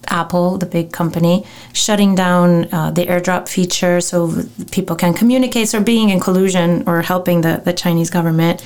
[0.09, 5.81] Apple, the big company, shutting down uh, the airdrop feature so people can communicate, so
[5.81, 8.63] being in collusion or helping the, the Chinese government.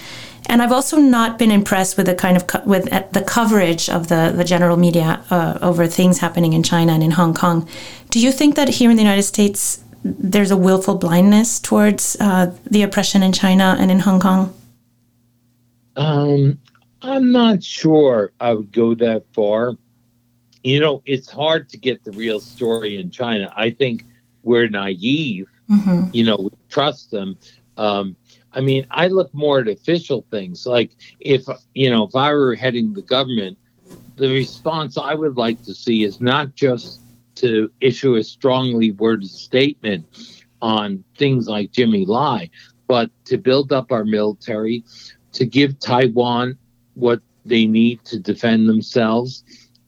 [0.47, 3.89] And I've also not been impressed with the kind of co- with uh, the coverage
[3.89, 7.67] of the, the general media uh, over things happening in China and in Hong Kong.
[8.09, 12.53] Do you think that here in the United States there's a willful blindness towards uh,
[12.69, 14.53] the oppression in China and in Hong Kong?
[15.95, 16.59] Um,
[17.01, 19.77] I'm not sure I would go that far.
[20.63, 23.53] You know, it's hard to get the real story in China.
[23.55, 24.05] I think
[24.43, 25.47] we're naive.
[25.69, 26.09] Mm-hmm.
[26.13, 27.37] You know, we trust them.
[27.77, 28.15] Um,
[28.53, 30.65] I mean, I look more at official things.
[30.65, 33.57] Like if you know, if I were heading the government,
[34.15, 37.01] the response I would like to see is not just
[37.35, 40.05] to issue a strongly worded statement
[40.61, 42.49] on things like Jimmy Lai,
[42.87, 44.83] but to build up our military,
[45.33, 46.57] to give Taiwan
[46.93, 49.43] what they need to defend themselves,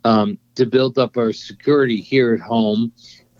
[0.05, 2.93] um, to build up our security here at home,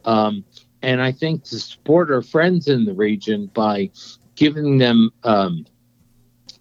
[0.03, 0.43] um,
[0.81, 3.89] and I think to support our friends in the region by
[4.35, 5.65] giving them, um,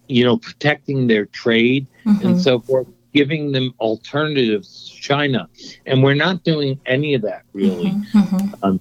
[0.07, 2.25] you know, protecting their trade mm-hmm.
[2.25, 5.49] and so forth, giving them alternatives to China.
[5.85, 7.91] And we're not doing any of that really.
[7.91, 8.17] Mm-hmm.
[8.17, 8.63] mm-hmm.
[8.63, 8.79] Um,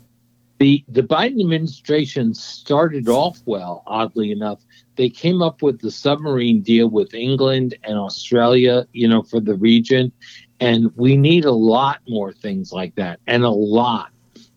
[0.60, 4.60] the, the Biden administration started off well, oddly enough.
[4.96, 9.56] They came up with the submarine deal with England and Australia, you know, for the
[9.56, 10.12] region.
[10.60, 14.10] And we need a lot more things like that, and a lot,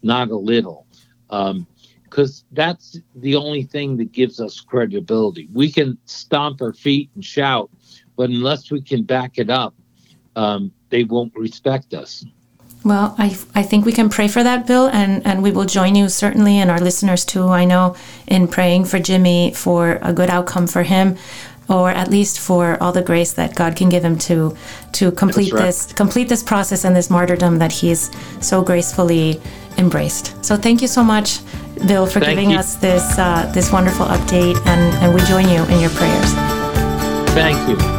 [0.03, 0.86] not a little.
[1.29, 1.67] Um,
[2.03, 5.49] because that's the only thing that gives us credibility.
[5.53, 7.69] We can stomp our feet and shout,
[8.15, 9.75] but unless we can back it up,
[10.36, 12.25] um, they won't respect us.
[12.83, 15.95] Well, I, I think we can pray for that, Bill, and, and we will join
[15.95, 17.95] you certainly and our listeners too, I know,
[18.27, 21.17] in praying for Jimmy for a good outcome for him
[21.69, 24.56] or at least for all the grace that God can give him to
[24.93, 25.65] to complete right.
[25.65, 28.10] this complete this process and this martyrdom that he's
[28.41, 29.41] so gracefully
[29.77, 30.34] embraced.
[30.43, 31.39] So thank you so much,
[31.88, 32.58] Bill, for thank giving you.
[32.58, 36.34] us this uh, this wonderful update, and, and we join you in your prayers.
[37.34, 37.96] Thank you.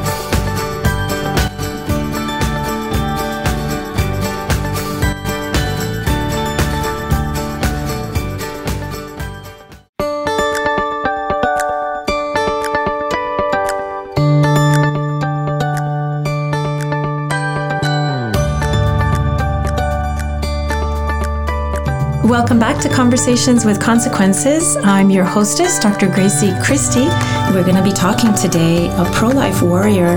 [22.38, 24.76] Welcome back to Conversations with Consequences.
[24.76, 26.06] I'm your hostess, Dr.
[26.06, 27.08] Grazie Christie.
[27.52, 30.14] We're going to be talking today a pro life warrior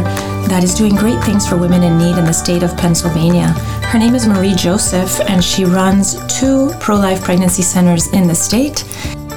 [0.48, 3.48] that is doing great things for women in need in the state of Pennsylvania.
[3.88, 8.36] Her name is Marie Joseph, and she runs two pro life pregnancy centers in the
[8.36, 8.86] state.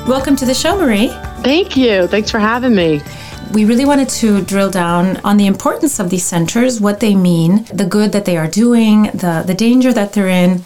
[0.07, 1.09] Welcome to the show, Marie.
[1.41, 2.07] Thank you.
[2.07, 3.01] Thanks for having me
[3.55, 7.65] we really wanted to drill down on the importance of these centers, what they mean,
[7.73, 10.65] the good that they are doing, the, the danger that they're in,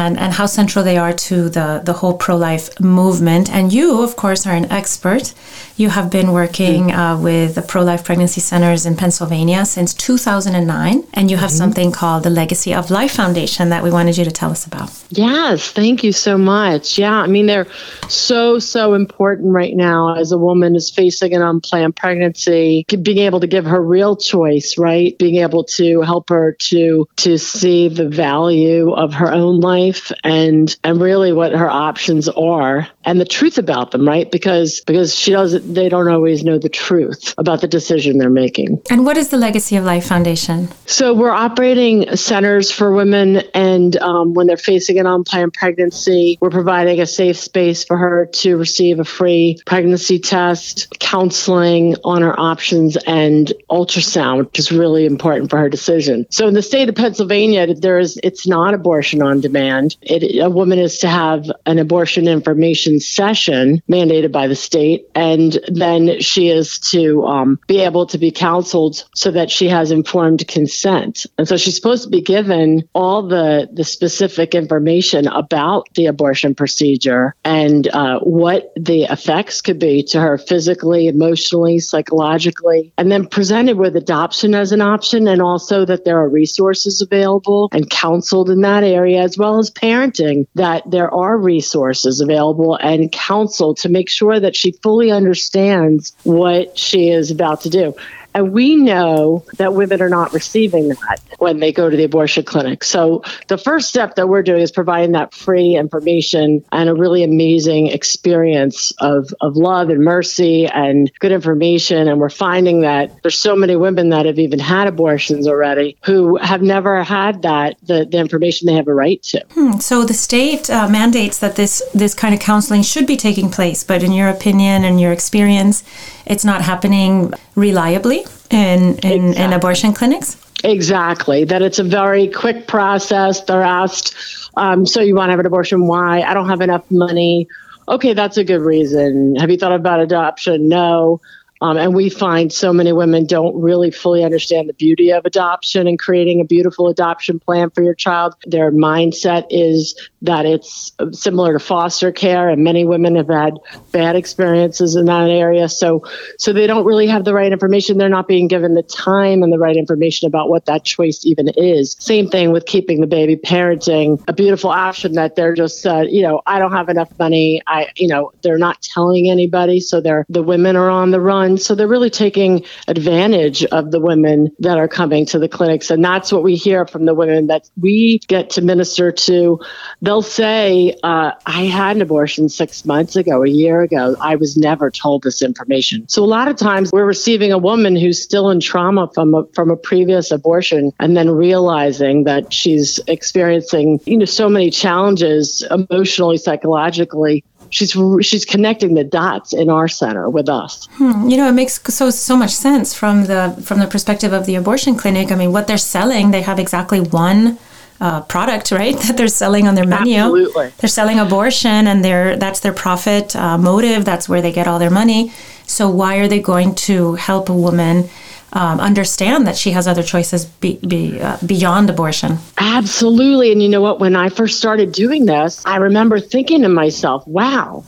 [0.00, 3.50] and, and how central they are to the, the whole pro life movement.
[3.50, 5.34] And you, of course, are an expert.
[5.76, 6.98] You have been working mm-hmm.
[6.98, 11.56] uh, with the pro life pregnancy centers in Pennsylvania since 2009, and you have mm-hmm.
[11.56, 14.90] something called the Legacy of Life Foundation that we wanted you to tell us about.
[15.10, 16.98] Yes, thank you so much.
[16.98, 17.66] Yeah, I mean, they're
[18.08, 23.40] so, so important right now as a woman is facing an unplanned pregnancy, being able
[23.40, 25.16] to give her real choice, right?
[25.18, 30.12] Being able to help her to to see the value of her own life life
[30.24, 34.30] and and really what her options are and the truth about them, right?
[34.30, 38.80] Because because she doesn't they don't always know the truth about the decision they're making.
[38.90, 40.68] And what is the Legacy of Life Foundation?
[40.86, 46.50] So we're operating centers for women, and um, when they're facing an unplanned pregnancy, we're
[46.50, 52.38] providing a safe space for her to receive a free pregnancy test, counseling on her
[52.38, 56.26] options, and ultrasound, which is really important for her decision.
[56.30, 60.50] So in the state of Pennsylvania, there is it's not abortion on demand It, a
[60.50, 66.48] woman is to have an abortion information session mandated by the state, and then she
[66.48, 71.26] is to um, be able to be counseled so that she has informed consent.
[71.38, 76.54] And so she's supposed to be given all the, the specific information about the abortion
[76.54, 83.26] procedure and uh, what the effects could be to her physically, emotionally, psychologically, and then
[83.26, 88.50] presented with adoption as an option, and also that there are resources available and counseled
[88.50, 94.08] in that area as well parenting, that there are resources available and counsel to make
[94.08, 97.94] sure that she fully understands what she is about to do.
[98.34, 102.44] And we know that women are not receiving that when they go to the abortion
[102.44, 102.84] clinic.
[102.84, 107.24] So the first step that we're doing is providing that free information and a really
[107.24, 112.08] amazing experience of, of love and mercy and good information.
[112.08, 116.36] And we're finding that there's so many women that have even had abortions already who
[116.36, 119.44] have never had that, the, the information they have a right to.
[119.52, 119.78] Hmm.
[119.78, 123.82] So the state uh, mandates that this, this kind of counseling should be taking place.
[123.82, 125.82] But in your opinion and your experience,
[126.30, 129.44] it's not happening reliably in, in, exactly.
[129.44, 130.36] in abortion clinics?
[130.62, 131.44] Exactly.
[131.44, 133.40] That it's a very quick process.
[133.42, 134.14] They're asked,
[134.56, 135.86] um, so you want to have an abortion?
[135.86, 136.22] Why?
[136.22, 137.48] I don't have enough money.
[137.88, 139.36] okay, that's a good reason.
[139.36, 140.68] Have you thought about adoption?
[140.68, 141.20] No.
[141.62, 145.86] Um, and we find so many women don't really fully understand the beauty of adoption
[145.86, 148.34] and creating a beautiful adoption plan for your child.
[148.46, 153.58] Their mindset is that it's similar to foster care, and many women have had
[153.92, 155.68] bad experiences in that area.
[155.68, 156.02] So,
[156.38, 157.98] so they don't really have the right information.
[157.98, 161.48] They're not being given the time and the right information about what that choice even
[161.56, 161.96] is.
[161.98, 166.22] Same thing with keeping the baby parenting, a beautiful option that they're just, uh, you
[166.22, 167.60] know, I don't have enough money.
[167.66, 171.49] I, you know, they're not telling anybody, so they're the women are on the run
[171.58, 175.90] so they're really taking advantage of the women that are coming to the clinics.
[175.90, 179.60] And that's what we hear from the women that we get to minister to.
[180.02, 184.16] They'll say, uh, I had an abortion six months ago, a year ago.
[184.20, 186.08] I was never told this information.
[186.08, 189.44] So a lot of times we're receiving a woman who's still in trauma from a,
[189.54, 195.64] from a previous abortion and then realizing that she's experiencing, you know, so many challenges
[195.70, 200.86] emotionally, psychologically she's she's connecting the dots in our center with us.
[200.92, 201.28] Hmm.
[201.28, 204.56] You know, it makes so so much sense from the from the perspective of the
[204.56, 205.32] abortion clinic.
[205.32, 207.58] I mean, what they're selling, they have exactly one
[208.00, 208.96] uh, product, right?
[209.06, 210.18] That they're selling on their menu.
[210.18, 210.72] Absolutely.
[210.78, 214.04] They're selling abortion, and they're that's their profit uh, motive.
[214.04, 215.32] That's where they get all their money.
[215.66, 218.08] So why are they going to help a woman?
[218.52, 222.38] Um, understand that she has other choices be, be, uh, beyond abortion.
[222.58, 223.52] Absolutely.
[223.52, 224.00] And you know what?
[224.00, 227.84] When I first started doing this, I remember thinking to myself, wow,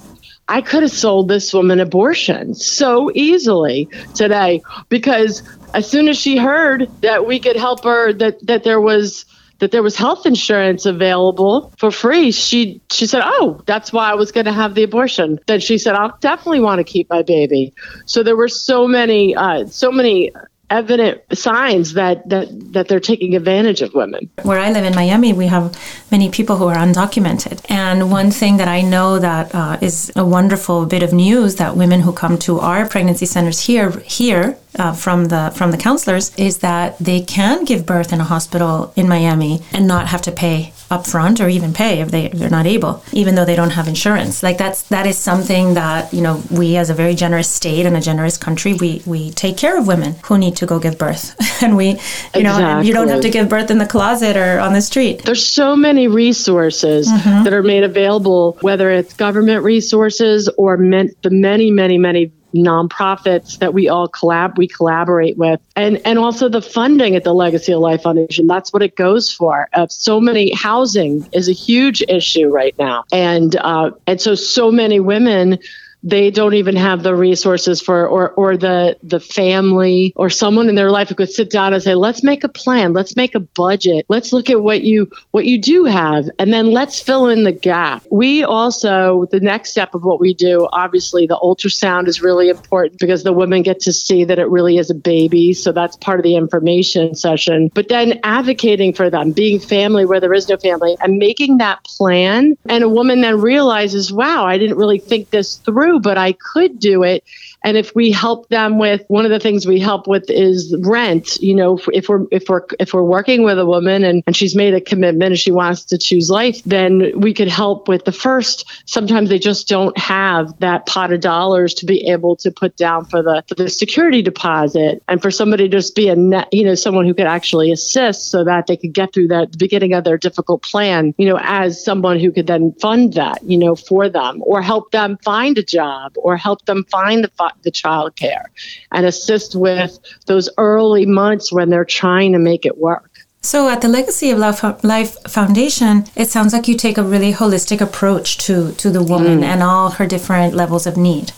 [0.48, 5.42] I could have sold this woman abortion so easily today because
[5.74, 9.24] as soon as she heard that we could help her, that, that there was
[9.62, 14.14] that there was health insurance available for free, she she said, "Oh, that's why I
[14.14, 17.22] was going to have the abortion." Then she said, "I'll definitely want to keep my
[17.22, 17.72] baby."
[18.04, 20.32] So there were so many uh, so many
[20.72, 24.30] evident signs that, that, that they're taking advantage of women.
[24.42, 25.76] Where I live in Miami, we have
[26.10, 27.64] many people who are undocumented.
[27.68, 31.76] And one thing that I know that uh, is a wonderful bit of news that
[31.76, 36.34] women who come to our pregnancy centers here, here uh, from the from the counselors
[36.36, 40.32] is that they can give birth in a hospital in Miami and not have to
[40.32, 43.70] pay upfront or even pay if they if they're not able, even though they don't
[43.70, 44.42] have insurance.
[44.42, 47.96] Like that's that is something that you know we as a very generous state and
[47.96, 51.34] a generous country we we take care of women who need to go give birth,
[51.62, 51.94] and we you
[52.34, 52.42] exactly.
[52.42, 55.24] know you don't have to give birth in the closet or on the street.
[55.24, 57.44] There's so many resources mm-hmm.
[57.44, 63.58] that are made available, whether it's government resources or meant the many many many nonprofits
[63.58, 65.60] that we all collab we collaborate with.
[65.76, 69.32] And and also the funding at the legacy of life foundation that's what it goes
[69.32, 69.68] for.
[69.72, 73.04] Uh, so many housing is a huge issue right now.
[73.12, 75.58] And uh, and so so many women
[76.02, 80.74] they don't even have the resources for or or the the family or someone in
[80.74, 82.92] their life who could sit down and say let's make a plan.
[82.92, 84.06] Let's make a budget.
[84.08, 86.28] Let's look at what you what you do have.
[86.38, 88.04] And then let's fill in the gap.
[88.10, 92.98] We also the next step of what we do obviously the ultrasound is really important
[92.98, 95.52] because the women get to see that it really is a baby.
[95.52, 97.70] So that's part of the information session.
[97.74, 101.84] But then advocating for them being family where there is no family and making that
[101.84, 102.56] plan.
[102.68, 106.78] And a woman then realizes wow i didn't really think this through but I could
[106.78, 107.24] do it
[107.64, 111.36] and if we help them with one of the things we help with is rent,
[111.40, 114.54] you know, if we're if we're if we're working with a woman and, and she's
[114.54, 118.12] made a commitment and she wants to choose life, then we could help with the
[118.12, 118.70] first.
[118.86, 123.04] Sometimes they just don't have that pot of dollars to be able to put down
[123.04, 126.64] for the for the security deposit and for somebody to just be a net, you
[126.64, 130.04] know, someone who could actually assist so that they could get through that beginning of
[130.04, 134.08] their difficult plan, you know, as someone who could then fund that, you know, for
[134.08, 137.28] them or help them find a job or help them find the
[137.62, 138.50] the child care
[138.90, 143.10] and assist with those early months when they're trying to make it work.
[143.44, 147.80] So, at the Legacy of Life Foundation, it sounds like you take a really holistic
[147.80, 149.44] approach to, to the woman mm.
[149.44, 151.32] and all her different levels of need.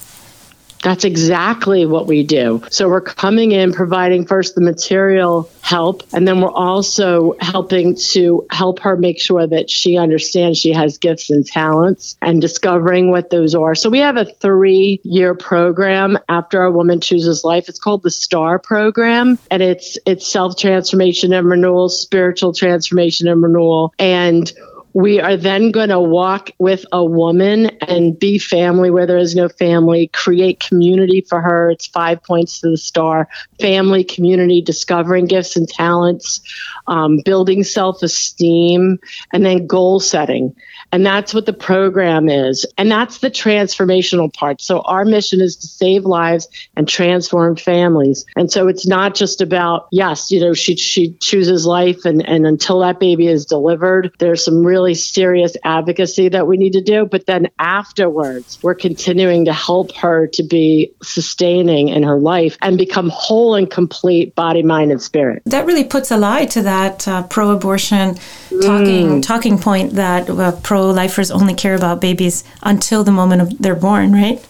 [0.85, 2.63] That's exactly what we do.
[2.71, 8.47] So we're coming in, providing first the material help, and then we're also helping to
[8.51, 13.31] help her make sure that she understands she has gifts and talents and discovering what
[13.31, 13.75] those are.
[13.75, 17.71] So we have a three year program after a woman chooses life.
[17.71, 23.43] It's called the STAR program, and it's it's self transformation and renewal, spiritual transformation and
[23.43, 24.53] renewal, and
[24.95, 29.35] we are then going to walk with a woman and be family where there is
[29.35, 31.71] no family, create community for her.
[31.71, 33.29] It's five points to the star
[33.61, 36.41] family, community, discovering gifts and talents,
[36.87, 39.01] um, building self esteem,
[39.33, 40.55] and then goal setting.
[40.95, 42.65] And that's what the program is.
[42.79, 44.61] And that's the transformational part.
[44.61, 48.25] So our mission is to save lives and transform families.
[48.37, 52.47] And so it's not just about, yes, you know, she, she chooses life and, and
[52.47, 57.07] until that baby is delivered, there's some really serious advocacy that we need to do.
[57.07, 62.79] But then afterwards, we're continuing to help her to be sustaining in her life and
[62.79, 65.43] become whole and complete body, mind, and spirit.
[65.47, 68.15] That really puts a lie to that uh, pro abortion
[68.63, 69.23] talking, mm.
[69.25, 73.75] talking point that uh, pro lifers only care about babies until the moment of they're
[73.75, 74.45] born, right?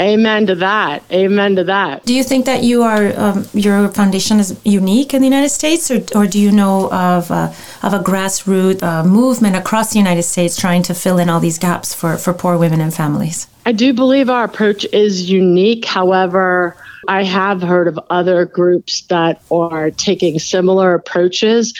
[0.00, 1.02] Amen to that.
[1.10, 2.04] Amen to that.
[2.04, 5.90] Do you think that you are um, your foundation is unique in the United States,
[5.90, 7.52] or, or do you know of uh,
[7.82, 11.58] of a grassroots uh, movement across the United States trying to fill in all these
[11.58, 13.48] gaps for for poor women and families?
[13.66, 15.84] I do believe our approach is unique.
[15.84, 16.76] However,
[17.08, 21.74] I have heard of other groups that are taking similar approaches.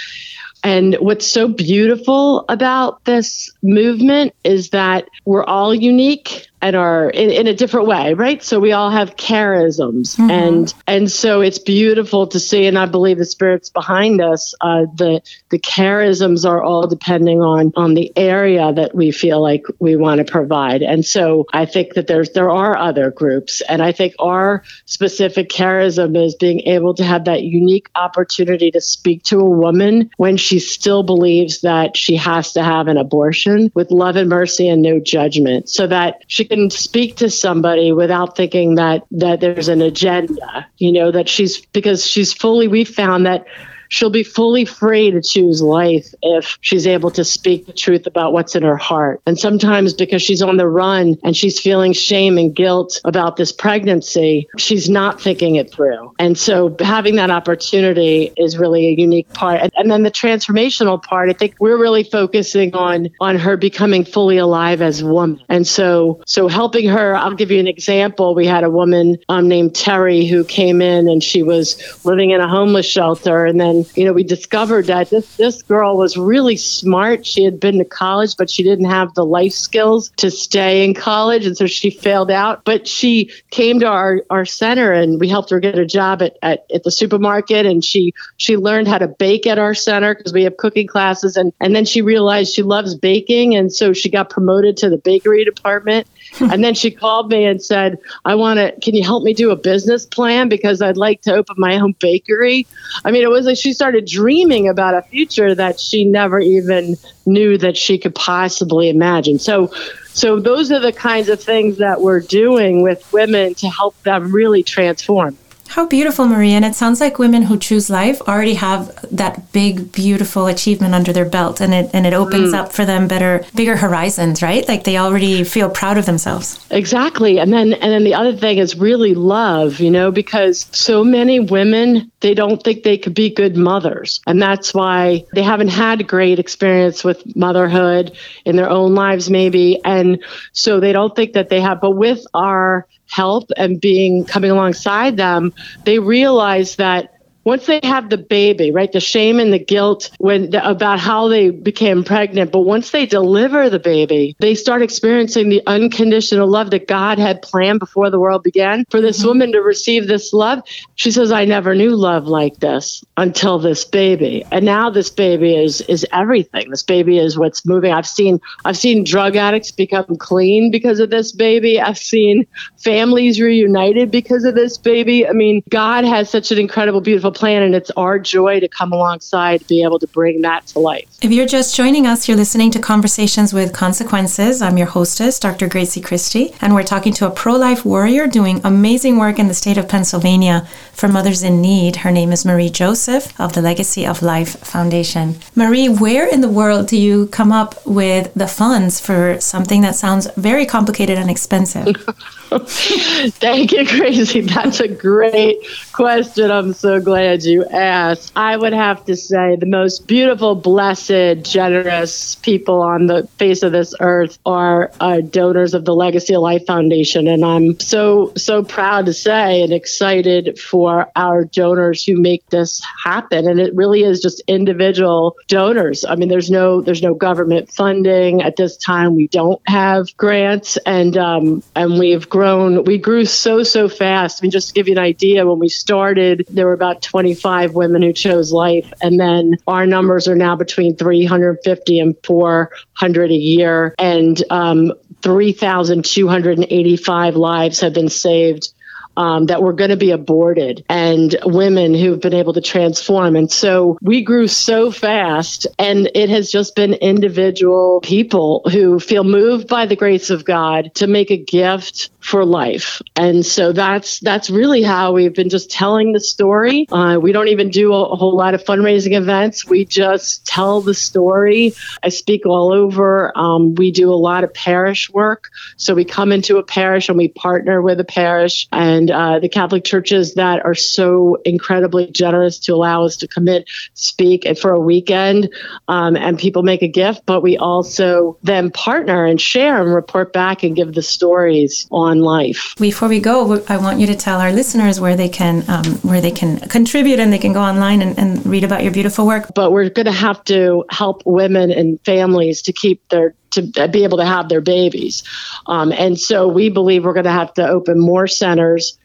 [0.62, 7.30] And what's so beautiful about this movement is that we're all unique and are in,
[7.30, 8.42] in, a different way, right?
[8.42, 10.30] So we all have charisms, mm-hmm.
[10.30, 12.66] and and so it's beautiful to see.
[12.66, 17.72] And I believe the spirits behind us, uh, the the charisms are all depending on
[17.76, 20.82] on the area that we feel like we want to provide.
[20.82, 25.50] And so I think that there's there are other groups, and I think our specific
[25.50, 30.36] charism is being able to have that unique opportunity to speak to a woman when
[30.36, 34.82] she still believes that she has to have an abortion with love and mercy and
[34.82, 39.82] no judgment, so that she can speak to somebody without thinking that that there's an
[39.82, 43.46] agenda you know that she's because she's fully we found that
[43.88, 48.32] she'll be fully free to choose life if she's able to speak the truth about
[48.32, 49.20] what's in her heart.
[49.26, 53.52] And sometimes because she's on the run and she's feeling shame and guilt about this
[53.52, 56.14] pregnancy, she's not thinking it through.
[56.18, 59.60] And so having that opportunity is really a unique part.
[59.60, 64.04] And, and then the transformational part, I think we're really focusing on on her becoming
[64.04, 65.40] fully alive as a woman.
[65.48, 68.34] And so so helping her, I'll give you an example.
[68.34, 72.40] We had a woman um, named Terry who came in and she was living in
[72.40, 76.56] a homeless shelter and then you know we discovered that this this girl was really
[76.56, 80.84] smart she had been to college but she didn't have the life skills to stay
[80.84, 85.20] in college and so she failed out but she came to our our center and
[85.20, 88.88] we helped her get a job at at, at the supermarket and she she learned
[88.88, 92.02] how to bake at our center because we have cooking classes and and then she
[92.02, 96.50] realized she loves baking and so she got promoted to the bakery department hmm.
[96.50, 99.50] and then she called me and said, I want to, can you help me do
[99.50, 100.48] a business plan?
[100.48, 102.66] Because I'd like to open my own bakery.
[103.04, 106.96] I mean, it was like she started dreaming about a future that she never even
[107.26, 109.38] knew that she could possibly imagine.
[109.38, 109.72] So,
[110.12, 114.32] so those are the kinds of things that we're doing with women to help them
[114.32, 115.36] really transform.
[115.68, 116.52] How beautiful, Marie.
[116.52, 121.12] And it sounds like women who choose life already have that big, beautiful achievement under
[121.12, 122.58] their belt and it and it opens mm.
[122.58, 124.66] up for them better bigger horizons, right?
[124.66, 126.66] Like they already feel proud of themselves.
[126.70, 127.38] Exactly.
[127.38, 131.38] And then and then the other thing is really love, you know, because so many
[131.38, 134.20] women they don't think they could be good mothers.
[134.26, 138.16] And that's why they haven't had great experience with motherhood
[138.46, 139.80] in their own lives maybe.
[139.84, 144.50] And so they don't think that they have but with our help and being coming
[144.50, 145.52] alongside them,
[145.84, 150.54] they realize that once they have the baby, right, the shame and the guilt when
[150.54, 155.62] about how they became pregnant, but once they deliver the baby, they start experiencing the
[155.66, 159.28] unconditional love that God had planned before the world began for this mm-hmm.
[159.28, 160.60] woman to receive this love.
[160.96, 165.56] She says, "I never knew love like this until this baby, and now this baby
[165.56, 166.70] is is everything.
[166.70, 167.92] This baby is what's moving.
[167.92, 171.80] I've seen I've seen drug addicts become clean because of this baby.
[171.80, 175.26] I've seen families reunited because of this baby.
[175.26, 178.92] I mean, God has such an incredible, beautiful plan, and it's our joy to come
[178.92, 181.06] alongside to be able to bring that to life.
[181.22, 184.60] If you're just joining us, you're listening to Conversations with Consequences.
[184.60, 185.68] I'm your hostess, Dr.
[185.68, 189.54] Grazie Christie, and we're talking to a pro life warrior doing amazing work in the
[189.54, 191.96] state of Pennsylvania for mothers in need.
[191.96, 195.36] Her name is Marie Joseph of the Legacy of Life Foundation.
[195.54, 199.94] Marie, where in the world do you come up with the funds for something that
[199.94, 201.96] sounds very complicated and expensive?
[202.50, 204.40] Thank you, Grazie.
[204.40, 205.58] That's a great
[205.98, 206.48] question.
[206.48, 208.30] I'm so glad you asked.
[208.36, 213.72] I would have to say the most beautiful, blessed, generous people on the face of
[213.72, 217.26] this earth are uh, donors of the Legacy of Life Foundation.
[217.26, 222.80] And I'm so, so proud to say and excited for our donors who make this
[223.02, 223.48] happen.
[223.48, 226.04] And it really is just individual donors.
[226.04, 229.16] I mean, there's no, there's no government funding at this time.
[229.16, 232.84] We don't have grants and, um, and we've grown.
[232.84, 234.40] We grew so, so fast.
[234.40, 237.74] I mean, just to give you an idea, when we started, there were about 25
[237.74, 238.92] women who chose life.
[239.00, 243.94] And then our numbers are now between 350 and 400 a year.
[243.98, 248.72] And um, 3,285 lives have been saved
[249.18, 253.34] um, that were going to be aborted and women who've been able to transform.
[253.34, 259.24] And so we grew so fast, and it has just been individual people who feel
[259.24, 263.02] moved by the grace of God to make a gift for life.
[263.16, 266.86] And so that's that's really how we've been just telling the story.
[266.92, 269.66] Uh, we don't even do a, a whole lot of fundraising events.
[269.66, 271.74] We just tell the story.
[272.02, 273.36] I speak all over.
[273.36, 275.48] Um, we do a lot of parish work.
[275.76, 279.48] So we come into a parish and we partner with a parish and uh, the
[279.48, 284.80] Catholic churches that are so incredibly generous to allow us to commit, speak for a
[284.80, 285.48] weekend,
[285.88, 287.22] um, and people make a gift.
[287.26, 292.20] But we also then partner and share and report back and give the stories on
[292.20, 292.74] life.
[292.78, 296.20] Before we go, I want you to tell our listeners where they can um, where
[296.20, 299.52] they can contribute and they can go online and, and read about your beautiful work.
[299.54, 304.04] But we're going to have to help women and families to keep their to be
[304.04, 305.22] able to have their babies.
[305.66, 308.98] Um, and so we believe we're going to have to open more centers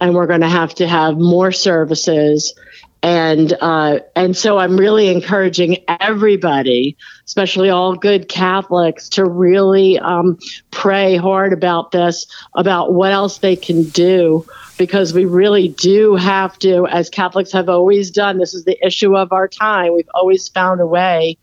[0.00, 2.54] and we're going to have to have more services.
[3.00, 6.96] And uh, and so I'm really encouraging everybody,
[7.26, 10.36] especially all good Catholics, to really um,
[10.72, 14.44] pray hard about this, about what else they can do,
[14.78, 18.38] because we really do have to, as Catholics have always done.
[18.38, 19.94] This is the issue of our time.
[19.94, 21.38] We've always found a way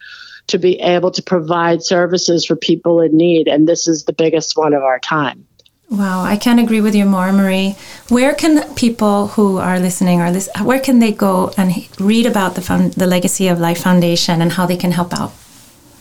[0.48, 3.48] to be able to provide services for people in need.
[3.48, 5.46] And this is the biggest one of our time.
[5.90, 7.76] Wow, I can't agree with you more, Marie.
[8.10, 12.56] Where can people who are listening or this, where can they go and read about
[12.56, 15.32] the the Legacy of Life Foundation and how they can help out?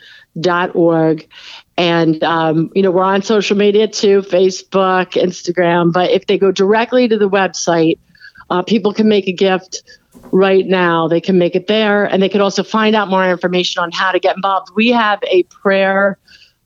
[0.74, 1.28] org.
[1.78, 5.92] And, um, you know, we're on social media too Facebook, Instagram.
[5.92, 8.00] But if they go directly to the website,
[8.50, 9.84] uh, people can make a gift
[10.32, 11.08] right now.
[11.08, 12.06] They can make it there.
[12.06, 14.72] And they can also find out more information on how to get involved.
[14.76, 16.18] We have a prayer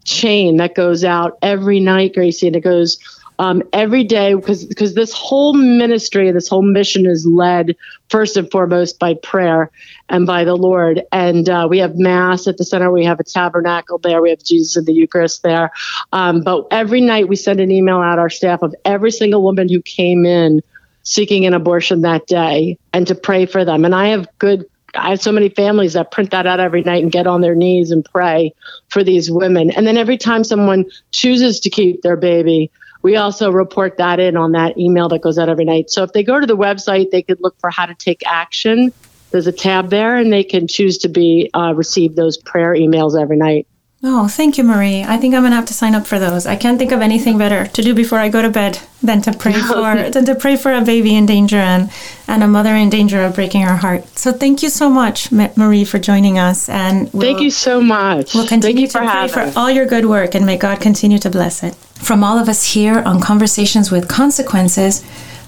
[0.03, 2.97] chain that goes out every night, Grazie, and it goes
[3.39, 7.75] um, every day because because this whole ministry this whole mission is led
[8.09, 9.71] first and foremost by prayer
[10.09, 11.01] and by the Lord.
[11.11, 12.91] And uh, we have Mass at the center.
[12.91, 14.21] We have a tabernacle there.
[14.21, 15.71] We have Jesus in the Eucharist there.
[16.11, 19.69] Um, but every night we send an email out our staff of every single woman
[19.69, 20.61] who came in
[21.03, 23.85] seeking an abortion that day and to pray for them.
[23.85, 24.65] And I have good
[24.97, 27.55] I have so many families that print that out every night and get on their
[27.55, 28.53] knees and pray
[28.87, 29.69] for these women.
[29.71, 32.71] And then every time someone chooses to keep their baby,
[33.05, 35.91] we also report that in on that email that goes out every night.
[35.91, 38.91] So if they go to the website, they could look for how to take action.
[39.29, 43.15] There's a tab there, and they can choose to be uh, receive those prayer emails
[43.15, 43.67] every night.
[44.03, 45.03] Oh, thank you, Marie.
[45.03, 46.47] I think I'm gonna have to sign up for those.
[46.47, 49.33] I can't think of anything better to do before I go to bed than to
[49.33, 51.91] pray for than to pray for a baby in danger and
[52.27, 54.07] and a mother in danger of breaking her heart.
[54.17, 56.69] So thank you so much, Marie, for joining us.
[56.69, 58.33] And we'll, thank you so much.
[58.33, 61.61] We'll continue to pray for all your good work, and may God continue to bless
[61.61, 61.75] it.
[61.95, 65.03] From all of us here on Conversations with Consequences,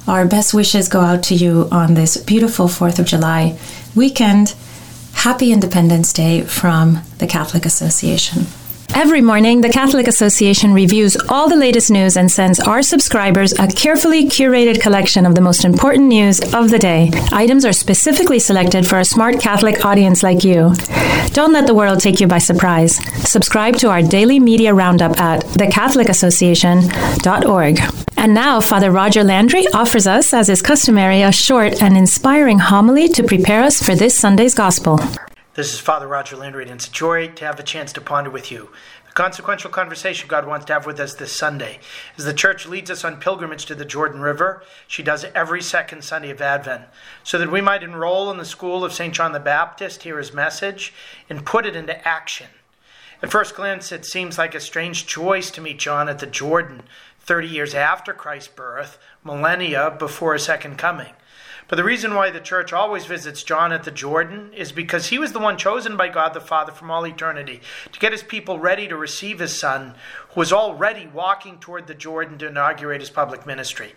[0.07, 3.57] our best wishes go out to you on this beautiful 4th of July
[3.95, 4.55] weekend.
[5.13, 8.47] Happy Independence Day from the Catholic Association.
[8.95, 13.67] Every morning, the Catholic Association reviews all the latest news and sends our subscribers a
[13.67, 17.11] carefully curated collection of the most important news of the day.
[17.31, 20.73] Items are specifically selected for a smart Catholic audience like you.
[21.33, 22.97] Don't let the world take you by surprise.
[23.29, 27.79] Subscribe to our daily media roundup at thecatholicAssociation.org.
[28.17, 33.07] And now, Father Roger Landry offers us, as is customary, a short and inspiring homily
[33.09, 34.99] to prepare us for this Sunday's Gospel.
[35.57, 38.29] This is Father Roger Landry, and it's a joy to have a chance to ponder
[38.29, 38.69] with you
[39.07, 41.79] the consequential conversation God wants to have with us this Sunday.
[42.15, 46.03] As the church leads us on pilgrimage to the Jordan River, she does every second
[46.03, 46.83] Sunday of Advent,
[47.23, 49.15] so that we might enroll in the school of St.
[49.15, 50.93] John the Baptist, hear his message,
[51.27, 52.49] and put it into action.
[53.23, 56.83] At first glance, it seems like a strange choice to meet John at the Jordan
[57.21, 61.13] 30 years after Christ's birth, millennia before his second coming.
[61.67, 65.19] But the reason why the church always visits John at the Jordan is because he
[65.19, 67.59] was the one chosen by God the Father from all eternity
[67.91, 69.95] to get his people ready to receive his son,
[70.29, 73.95] who was already walking toward the Jordan to inaugurate his public ministry.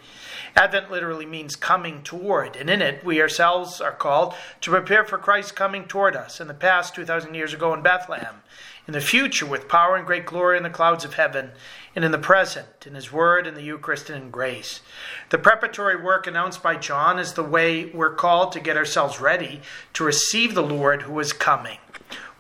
[0.57, 5.17] Advent literally means coming toward, and in it, we ourselves are called to prepare for
[5.17, 8.43] Christ coming toward us in the past 2,000 years ago in Bethlehem,
[8.91, 11.53] in the future with power and great glory in the clouds of heaven,
[11.95, 14.81] and in the present, in His Word, in the Eucharist, and in grace.
[15.29, 19.61] The preparatory work announced by John is the way we're called to get ourselves ready
[19.93, 21.79] to receive the Lord who is coming.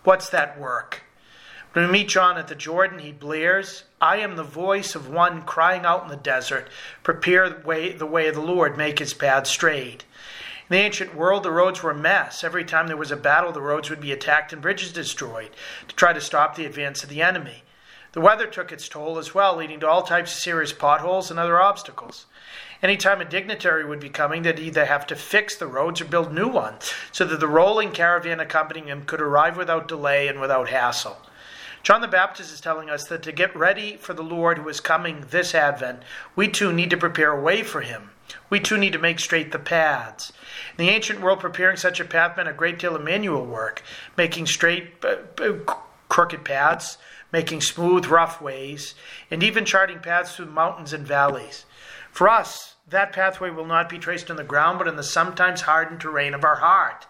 [0.03, 1.05] What's that work?
[1.72, 5.42] When we meet John at the Jordan, he blares, I am the voice of one
[5.42, 6.68] crying out in the desert,
[7.05, 10.05] prepare the way, the way of the Lord, make his path straight.
[10.70, 12.44] In the ancient world, the roads were a mess.
[12.44, 15.50] Every time there was a battle, the roads would be attacked and bridges destroyed
[15.88, 17.64] to try to stop the advance of the enemy.
[18.12, 21.40] The weather took its toll as well, leading to all types of serious potholes and
[21.40, 22.26] other obstacles.
[22.84, 26.32] Anytime a dignitary would be coming, they'd either have to fix the roads or build
[26.32, 30.68] new ones so that the rolling caravan accompanying him could arrive without delay and without
[30.68, 31.18] hassle.
[31.82, 34.78] John the Baptist is telling us that to get ready for the Lord who is
[34.78, 36.04] coming this Advent,
[36.36, 38.10] we too need to prepare a way for him.
[38.48, 40.32] We too need to make straight the paths.
[40.80, 43.82] In the ancient world, preparing such a path meant a great deal of manual work,
[44.16, 45.74] making straight, uh, uh,
[46.08, 46.96] crooked paths,
[47.30, 48.94] making smooth, rough ways,
[49.30, 51.66] and even charting paths through mountains and valleys.
[52.10, 55.60] For us, that pathway will not be traced in the ground, but in the sometimes
[55.60, 57.06] hardened terrain of our heart.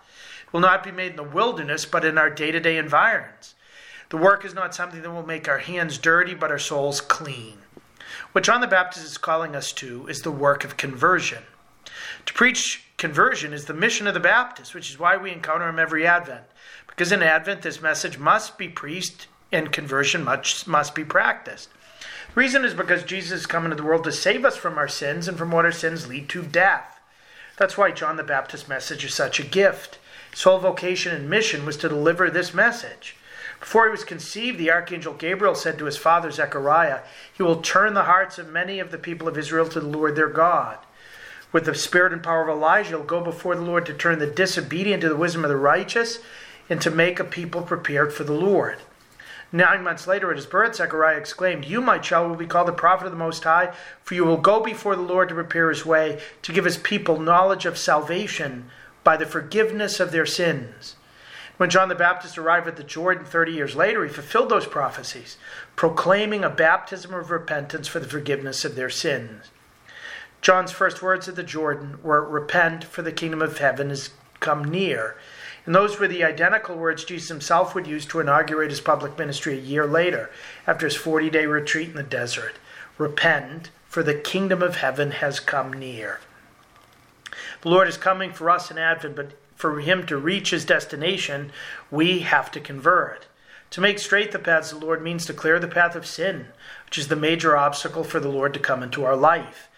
[0.49, 3.55] It will not be made in the wilderness, but in our day to day environs.
[4.09, 7.59] The work is not something that will make our hands dirty, but our souls clean.
[8.33, 11.45] What John the Baptist is calling us to is the work of conversion.
[12.27, 15.79] To preach conversion is the mission of the Baptist, which is why we encounter him
[15.79, 16.45] every Advent.
[16.87, 21.71] Because in Advent, this message must be preached and conversion must, must be practiced.
[22.35, 24.87] The reason is because Jesus is coming to the world to save us from our
[24.87, 27.01] sins and from what our sins lead to death.
[27.57, 29.99] That's why John the Baptist's message is such a gift.
[30.31, 33.17] His whole vocation and mission was to deliver this message.
[33.59, 37.01] Before he was conceived, the archangel Gabriel said to his father Zechariah,
[37.33, 40.17] He will turn the hearts of many of the people of Israel to the Lord
[40.17, 40.79] their God.
[41.53, 44.27] With the spirit and power of Elijah, he'll go before the Lord to turn the
[44.27, 46.19] disobedient to the wisdom of the righteous
[46.69, 48.79] and to make a people prepared for the Lord.
[49.53, 52.73] Nine months later, at his birth, Zechariah exclaimed, You, my child, will be called the
[52.73, 53.75] prophet of the Most High,
[54.05, 57.19] for you will go before the Lord to prepare his way, to give his people
[57.19, 58.71] knowledge of salvation
[59.03, 60.95] by the forgiveness of their sins
[61.61, 65.37] when John the Baptist arrived at the Jordan 30 years later, he fulfilled those prophecies,
[65.77, 69.51] proclaiming a baptism of repentance for the forgiveness of their sins.
[70.43, 74.11] John's first words at the Jordan were, Repent, for the kingdom of heaven has
[74.41, 75.17] come near.
[75.67, 79.59] And those were the identical words Jesus himself would use to inaugurate his public ministry
[79.59, 80.31] a year later,
[80.67, 82.55] after his 40 day retreat in the desert.
[82.97, 86.21] Repent, for the kingdom of heaven has come near.
[87.61, 91.53] The Lord is coming for us in Advent, but for him to reach his destination,
[91.91, 93.27] we have to convert.
[93.73, 96.47] To make straight the paths of the Lord means to clear the path of sin,
[96.87, 99.69] which is the major obstacle for the Lord to come into our life.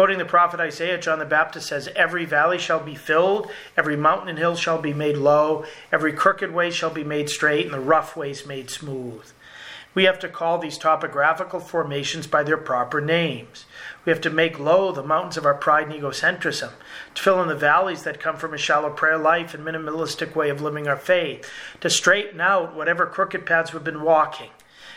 [0.00, 4.28] Quoting the prophet Isaiah, John the Baptist says, Every valley shall be filled, every mountain
[4.28, 7.80] and hill shall be made low, every crooked way shall be made straight, and the
[7.80, 9.30] rough ways made smooth.
[9.92, 13.66] We have to call these topographical formations by their proper names.
[14.06, 16.70] We have to make low the mountains of our pride and egocentrism,
[17.14, 20.48] to fill in the valleys that come from a shallow prayer life and minimalistic way
[20.48, 21.46] of living our faith,
[21.82, 24.48] to straighten out whatever crooked paths we've been walking.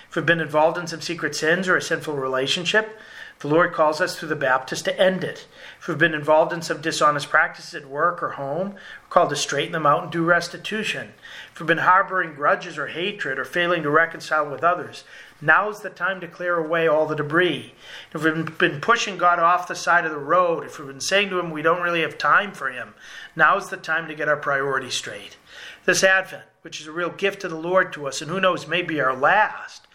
[0.07, 2.97] If we've been involved in some secret sins or a sinful relationship,
[3.43, 5.47] the Lord calls us through the Baptist to end it.
[5.77, 9.35] If we've been involved in some dishonest practices at work or home, we're called to
[9.35, 11.11] straighten them out and do restitution.
[11.51, 15.03] If we've been harboring grudges or hatred or failing to reconcile with others,
[15.41, 17.73] now is the time to clear away all the debris.
[18.13, 21.29] If we've been pushing God off the side of the road, if we've been saying
[21.31, 22.93] to Him we don't really have time for Him,
[23.35, 25.35] now is the time to get our priorities straight.
[25.83, 28.69] This Advent, which is a real gift to the Lord to us, and who knows,
[28.69, 29.85] maybe our last,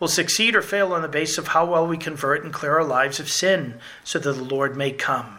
[0.00, 2.84] will succeed or fail on the basis of how well we convert and clear our
[2.84, 5.38] lives of sin so that the Lord may come.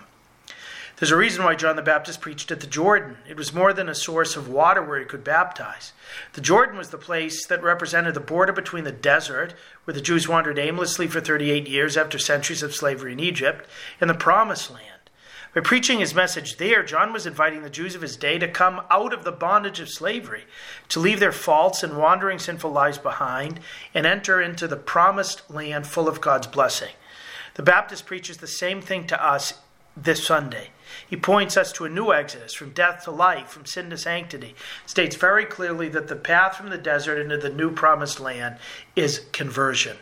[0.97, 3.17] There's a reason why John the Baptist preached at the Jordan.
[3.27, 5.91] It was more than a source of water where he could baptize.
[6.33, 9.53] The Jordan was the place that represented the border between the desert,
[9.83, 13.67] where the Jews wandered aimlessly for 38 years after centuries of slavery in Egypt,
[13.99, 14.94] and the Promised Land.
[15.55, 18.81] By preaching his message there, John was inviting the Jews of his day to come
[18.91, 20.43] out of the bondage of slavery,
[20.89, 23.61] to leave their faults and wandering sinful lives behind,
[23.93, 26.91] and enter into the promised land full of God's blessing.
[27.53, 29.53] The Baptist preaches the same thing to us
[29.95, 30.71] this Sunday.
[31.09, 34.55] He points us to a new exodus from death to life, from sin to sanctity.
[34.85, 38.57] States very clearly that the path from the desert into the new promised land
[38.97, 39.95] is conversion.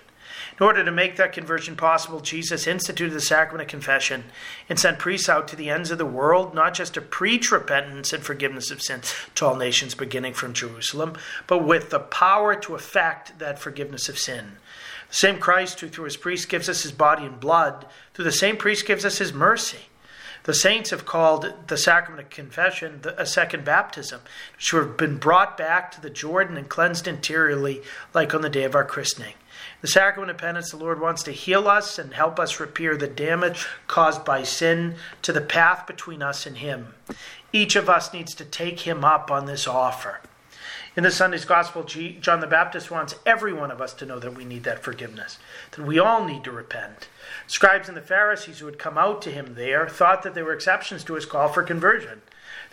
[0.60, 4.26] In order to make that conversion possible, Jesus instituted the sacrament of confession
[4.70, 8.14] and sent priests out to the ends of the world, not just to preach repentance
[8.14, 11.16] and forgiveness of sins to all nations, beginning from Jerusalem,
[11.47, 14.58] but with the power to effect that forgiveness of sin.
[15.10, 18.32] The same Christ who, through his priest, gives us his body and blood, through the
[18.32, 19.89] same priest, gives us his mercy.
[20.43, 24.22] The saints have called the sacrament of confession a second baptism,
[24.56, 27.82] which have been brought back to the Jordan and cleansed interiorly,
[28.14, 29.34] like on the day of our christening.
[29.84, 33.06] The sacrament of penance, the Lord wants to heal us and help us repair the
[33.06, 36.94] damage caused by sin to the path between us and Him.
[37.52, 40.22] Each of us needs to take Him up on this offer.
[40.96, 44.38] In the Sunday's Gospel, John the Baptist wants every one of us to know that
[44.38, 45.38] we need that forgiveness,
[45.72, 47.10] that we all need to repent.
[47.46, 50.54] Scribes and the Pharisees who had come out to him there thought that they were
[50.54, 52.22] exceptions to his call for conversion.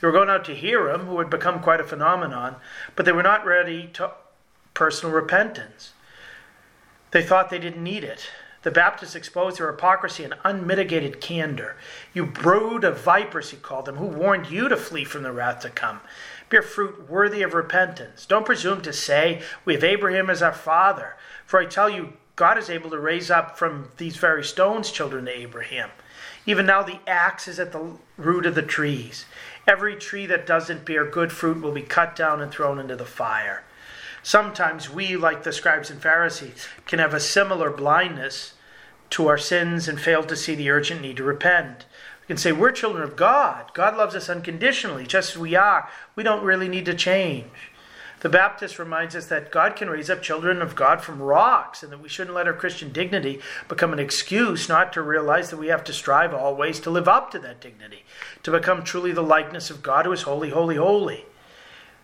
[0.01, 2.55] They were going out to hear him, who had become quite a phenomenon,
[2.95, 4.13] but they were not ready to
[4.75, 5.91] personal repentance.
[7.11, 8.31] They thought they didn't need it.
[8.63, 11.77] The Baptists exposed their hypocrisy and unmitigated candor.
[12.13, 15.61] You brood of vipers, he called them, who warned you to flee from the wrath
[15.61, 16.01] to come.
[16.51, 18.27] Bear fruit worthy of repentance.
[18.27, 21.17] Don't presume to say, We have Abraham as our father.
[21.47, 25.25] For I tell you, God is able to raise up from these very stones children
[25.25, 25.91] to Abraham.
[26.45, 29.25] Even now, the axe is at the root of the trees.
[29.67, 33.05] Every tree that doesn't bear good fruit will be cut down and thrown into the
[33.05, 33.63] fire.
[34.23, 38.55] Sometimes we, like the scribes and Pharisees, can have a similar blindness
[39.11, 41.87] to our sins and fail to see the urgent need to repent
[42.21, 43.73] We can say we're children of God.
[43.75, 45.89] God loves us unconditionally, just as we are.
[46.14, 47.51] We don't really need to change.
[48.21, 51.91] The Baptist reminds us that God can raise up children of God from rocks and
[51.91, 55.68] that we shouldn't let our Christian dignity become an excuse not to realize that we
[55.68, 58.05] have to strive always to live up to that dignity,
[58.43, 61.25] to become truly the likeness of God who is holy, holy, holy.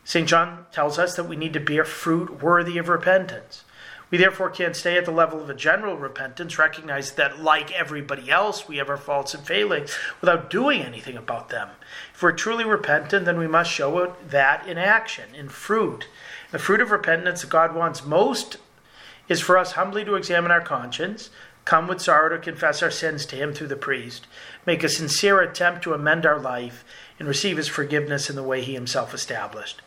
[0.06, 0.28] St.
[0.28, 3.64] John tells us that we need to bear fruit worthy of repentance.
[4.08, 8.30] We therefore can't stay at the level of a general repentance, recognize that, like everybody
[8.30, 11.70] else, we have our faults and failings without doing anything about them.
[12.14, 16.06] If we're truly repentant, then we must show that in action, in fruit.
[16.52, 18.58] The fruit of repentance that God wants most
[19.28, 21.30] is for us humbly to examine our conscience,
[21.64, 24.28] come with sorrow to confess our sins to Him through the priest,
[24.64, 26.84] make a sincere attempt to amend our life,
[27.18, 29.82] and receive His forgiveness in the way He Himself established.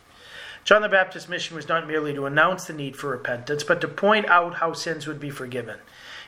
[0.64, 3.88] John the Baptist's mission was not merely to announce the need for repentance, but to
[3.88, 5.78] point out how sins would be forgiven.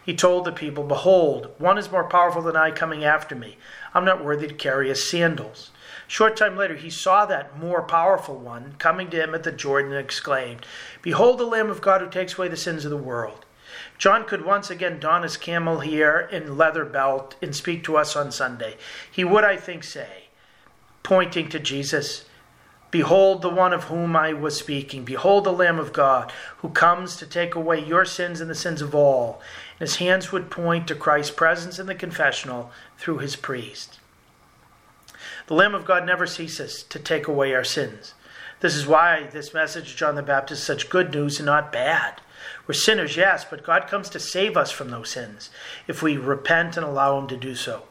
[0.05, 3.57] He told the people, Behold, one is more powerful than I coming after me.
[3.95, 5.71] I'm not worthy to carry his sandals.
[6.09, 9.93] Short time later, he saw that more powerful one coming to him at the Jordan
[9.93, 10.67] and exclaimed,
[11.03, 13.45] Behold the Lamb of God who takes away the sins of the world.
[13.97, 18.17] John could once again don his camel hair and leather belt and speak to us
[18.17, 18.77] on Sunday.
[19.11, 20.25] He would, I think, say,
[21.03, 22.25] pointing to Jesus,
[22.93, 25.03] Behold the one of whom I was speaking.
[25.03, 28.83] Behold the Lamb of God, who comes to take away your sins and the sins
[28.83, 29.41] of all.
[29.81, 33.99] And his hands would point to Christ's presence in the confessional through his priest.
[35.47, 38.13] The Lamb of God never ceases to take away our sins.
[38.61, 41.73] This is why this message of John the Baptist is such good news and not
[41.73, 42.21] bad.
[42.67, 45.49] We're sinners, yes, but God comes to save us from those sins
[45.89, 47.85] if we repent and allow Him to do so.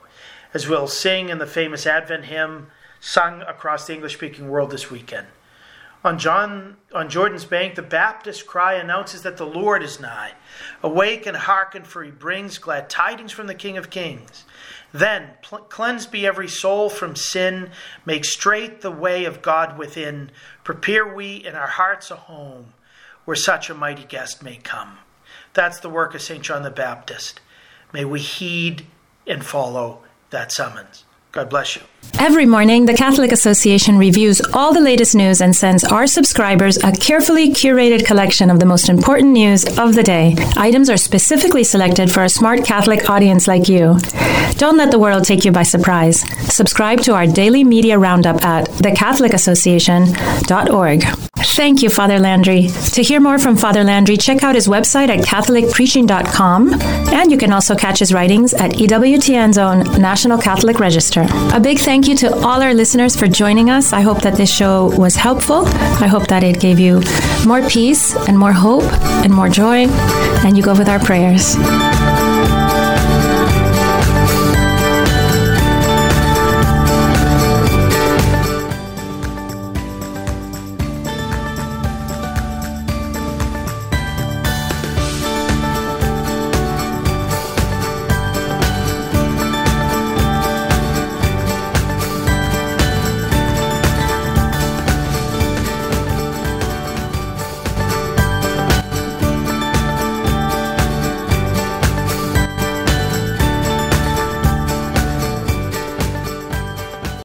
[0.54, 2.68] As we'll sing in the famous Advent hymn,
[3.02, 5.28] sung across the English speaking world this weekend.
[6.04, 10.32] On, John, on Jordan's bank, the Baptist cry announces that the Lord is nigh.
[10.82, 14.46] Awake and hearken, for he brings glad tidings from the King of Kings.
[14.92, 17.70] Then, pl- cleansed be every soul from sin,
[18.04, 20.32] make straight the way of God within.
[20.64, 22.74] Prepare we in our hearts a home
[23.26, 24.98] where such a mighty guest may come.
[25.54, 26.44] That's the work of St.
[26.44, 27.42] John the Baptist.
[27.94, 28.88] May we heed
[29.28, 31.06] and follow that summons.
[31.32, 31.82] God bless you.
[32.20, 36.92] Every morning, the Catholic Association reviews all the latest news and sends our subscribers a
[36.92, 40.36] carefully curated collection of the most important news of the day.
[40.58, 43.98] Items are specifically selected for a smart Catholic audience like you.
[44.58, 46.22] Don't let the world take you by surprise.
[46.54, 51.04] Subscribe to our daily media roundup at thecatholicassociation.org.
[51.44, 52.68] Thank you, Father Landry.
[52.94, 56.74] To hear more from Father Landry, check out his website at CatholicPreaching.com,
[57.12, 61.21] and you can also catch his writings at EWTN's own National Catholic Register.
[61.54, 63.94] A big thank you to all our listeners for joining us.
[63.94, 65.66] I hope that this show was helpful.
[65.68, 67.02] I hope that it gave you
[67.46, 68.84] more peace and more hope
[69.24, 69.88] and more joy,
[70.46, 71.56] and you go with our prayers.